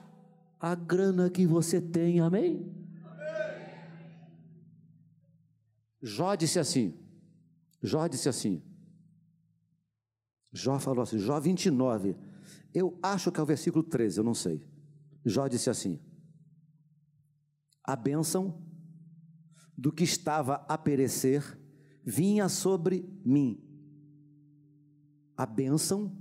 a 0.59 0.75
grana 0.75 1.29
que 1.29 1.47
você 1.47 1.79
tem. 1.79 2.19
Amém? 2.19 2.69
Amém. 3.05 3.69
Jó 6.01 6.35
disse 6.35 6.59
assim. 6.59 6.93
Jó 7.81 8.07
disse 8.07 8.27
assim. 8.27 8.61
Jó 10.53 10.77
falou 10.79 11.01
assim, 11.01 11.17
Jó 11.17 11.39
29, 11.39 12.15
eu 12.73 12.97
acho 13.01 13.31
que 13.31 13.39
é 13.39 13.43
o 13.43 13.45
versículo 13.45 13.83
13, 13.83 14.19
eu 14.19 14.23
não 14.23 14.35
sei. 14.35 14.63
Jó 15.25 15.47
disse 15.47 15.69
assim: 15.69 15.99
a 17.83 17.95
bênção 17.95 18.61
do 19.77 19.91
que 19.91 20.03
estava 20.03 20.65
a 20.67 20.77
perecer 20.77 21.59
vinha 22.05 22.47
sobre 22.47 23.09
mim. 23.25 23.59
A 25.35 25.45
bênção 25.45 26.15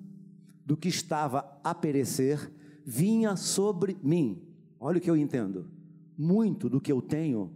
do 0.64 0.76
que 0.76 0.88
estava 0.88 1.60
a 1.62 1.74
perecer 1.74 2.52
vinha 2.84 3.36
sobre 3.36 3.96
mim. 4.02 4.42
Olha 4.80 4.98
o 4.98 5.00
que 5.00 5.10
eu 5.10 5.16
entendo. 5.16 5.70
Muito 6.16 6.68
do 6.68 6.80
que 6.80 6.90
eu 6.90 7.02
tenho, 7.02 7.54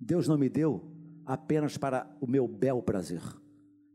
Deus 0.00 0.26
não 0.26 0.38
me 0.38 0.48
deu 0.48 0.90
apenas 1.26 1.76
para 1.76 2.10
o 2.20 2.26
meu 2.26 2.48
bel 2.48 2.82
prazer. 2.82 3.22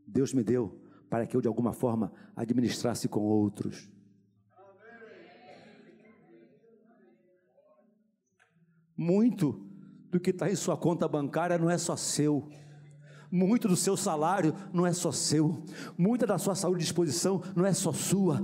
Deus 0.06 0.32
me 0.32 0.44
deu 0.44 0.80
para 1.08 1.26
que 1.26 1.36
eu, 1.36 1.40
de 1.40 1.48
alguma 1.48 1.72
forma, 1.72 2.12
administrasse 2.34 3.08
com 3.08 3.20
outros. 3.20 3.88
Muito 8.96 9.66
do 10.10 10.18
que 10.18 10.30
está 10.30 10.50
em 10.50 10.56
sua 10.56 10.76
conta 10.76 11.06
bancária 11.06 11.58
não 11.58 11.70
é 11.70 11.76
só 11.76 11.96
seu. 11.96 12.48
Muito 13.30 13.68
do 13.68 13.76
seu 13.76 13.96
salário 13.96 14.54
não 14.72 14.86
é 14.86 14.92
só 14.92 15.12
seu. 15.12 15.62
Muita 15.98 16.26
da 16.26 16.38
sua 16.38 16.54
saúde 16.54 16.78
e 16.78 16.84
disposição 16.84 17.42
não 17.54 17.66
é 17.66 17.72
só 17.72 17.92
sua 17.92 18.40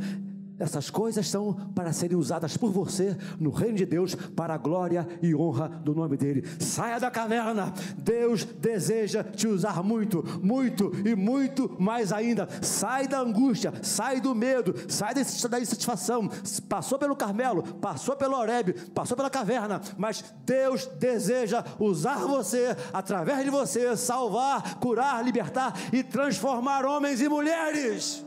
essas 0.63 0.89
coisas 0.89 1.29
são 1.29 1.53
para 1.75 1.93
serem 1.93 2.17
usadas 2.17 2.57
por 2.57 2.71
você 2.71 3.17
no 3.41 3.51
reino 3.51 3.77
de 3.77 3.85
Deus 3.85 4.15
para 4.15 4.55
a 4.55 4.59
glória 4.59 5.07
e 5.21 5.35
honra 5.35 5.69
do 5.69 5.93
nome 5.93 6.17
dele. 6.17 6.47
Saia 6.61 7.01
da 7.01 7.11
caverna. 7.11 7.75
Deus 7.99 8.45
deseja 8.45 9.25
te 9.25 9.49
usar 9.49 9.83
muito, 9.83 10.25
muito 10.41 10.93
e 11.05 11.17
muito 11.17 11.75
mais 11.81 12.13
ainda. 12.13 12.49
Sai 12.63 13.09
da 13.09 13.19
angústia, 13.19 13.73
sai 13.83 14.21
do 14.21 14.37
medo, 14.37 14.73
sai 14.89 15.15
da 15.15 15.61
insatisfação. 15.61 16.31
Passou 16.69 16.97
pelo 16.97 17.17
Carmelo, 17.17 17.63
passou 17.63 18.15
pelo 18.15 18.37
Horebe, 18.37 18.73
passou 18.95 19.17
pela 19.17 19.31
caverna, 19.31 19.81
mas 19.99 20.25
Deus 20.47 20.87
deseja 20.99 21.65
usar 21.81 22.21
você 22.21 22.77
através 22.93 23.45
de 23.45 23.51
você 23.51 23.97
salvar, 23.97 24.77
curar, 24.77 25.25
libertar 25.25 25.75
e 25.93 26.05
transformar 26.05 26.85
homens 26.85 27.21
e 27.21 27.29
mulheres. 27.29 28.25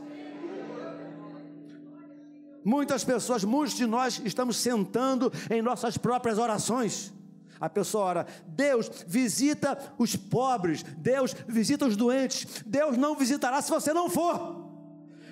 Muitas 2.66 3.04
pessoas, 3.04 3.44
muitos 3.44 3.76
de 3.76 3.86
nós 3.86 4.20
estamos 4.24 4.56
sentando 4.56 5.32
em 5.48 5.62
nossas 5.62 5.96
próprias 5.96 6.36
orações. 6.36 7.12
A 7.60 7.70
pessoa 7.70 8.04
ora, 8.04 8.26
Deus 8.44 8.90
visita 9.06 9.94
os 9.96 10.16
pobres, 10.16 10.82
Deus 10.98 11.32
visita 11.46 11.86
os 11.86 11.96
doentes, 11.96 12.64
Deus 12.66 12.96
não 12.96 13.14
visitará 13.14 13.62
se 13.62 13.70
você 13.70 13.92
não 13.92 14.10
for, 14.10 14.68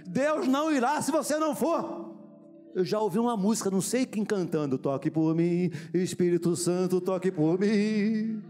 Deus 0.07 0.47
não 0.47 0.71
irá 0.71 1.03
se 1.03 1.11
você 1.11 1.37
não 1.37 1.57
for. 1.57 2.15
Eu 2.73 2.85
já 2.85 3.01
ouvi 3.01 3.19
uma 3.19 3.37
música, 3.37 3.69
não 3.69 3.81
sei 3.81 4.07
quem 4.07 4.25
cantando, 4.25 4.79
toque 4.79 5.11
por 5.11 5.35
mim, 5.35 5.73
Espírito 5.93 6.55
Santo, 6.55 7.01
toque 7.01 7.33
por 7.33 7.59
mim. 7.59 8.45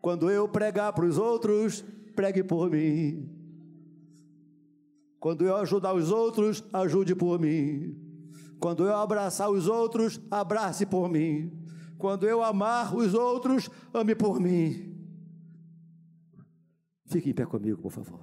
Quando 0.00 0.30
eu 0.30 0.48
pregar 0.48 0.94
para 0.94 1.04
os 1.04 1.18
outros, 1.18 1.84
pregue 2.16 2.42
por 2.42 2.70
mim. 2.70 3.37
Quando 5.20 5.44
eu 5.44 5.56
ajudar 5.56 5.94
os 5.94 6.10
outros, 6.10 6.64
ajude 6.72 7.14
por 7.14 7.38
mim. 7.40 7.96
Quando 8.60 8.86
eu 8.86 8.94
abraçar 8.94 9.50
os 9.50 9.66
outros, 9.66 10.20
abrace 10.30 10.86
por 10.86 11.08
mim. 11.08 11.52
Quando 11.96 12.26
eu 12.26 12.42
amar 12.42 12.94
os 12.94 13.14
outros, 13.14 13.68
ame 13.92 14.14
por 14.14 14.40
mim. 14.40 14.94
Fique 17.06 17.30
em 17.30 17.34
pé 17.34 17.44
comigo, 17.44 17.80
por 17.80 17.90
favor. 17.90 18.20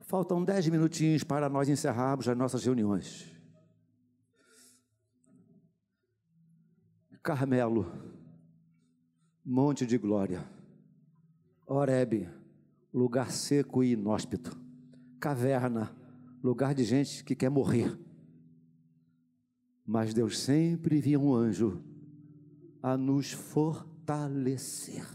Faltam 0.00 0.44
dez 0.44 0.68
minutinhos 0.68 1.24
para 1.24 1.48
nós 1.48 1.68
encerrarmos 1.68 2.28
as 2.28 2.36
nossas 2.36 2.64
reuniões. 2.64 3.30
Carmelo 7.22 8.11
monte 9.44 9.86
de 9.86 9.98
glória. 9.98 10.44
Oreb, 11.66 12.28
lugar 12.92 13.30
seco 13.30 13.82
e 13.82 13.92
inóspito. 13.92 14.56
Caverna, 15.18 15.94
lugar 16.42 16.74
de 16.74 16.84
gente 16.84 17.24
que 17.24 17.34
quer 17.34 17.50
morrer. 17.50 17.98
Mas 19.84 20.14
Deus 20.14 20.38
sempre 20.38 20.98
envia 20.98 21.18
um 21.18 21.34
anjo 21.34 21.82
a 22.82 22.96
nos 22.96 23.32
fortalecer. 23.32 25.06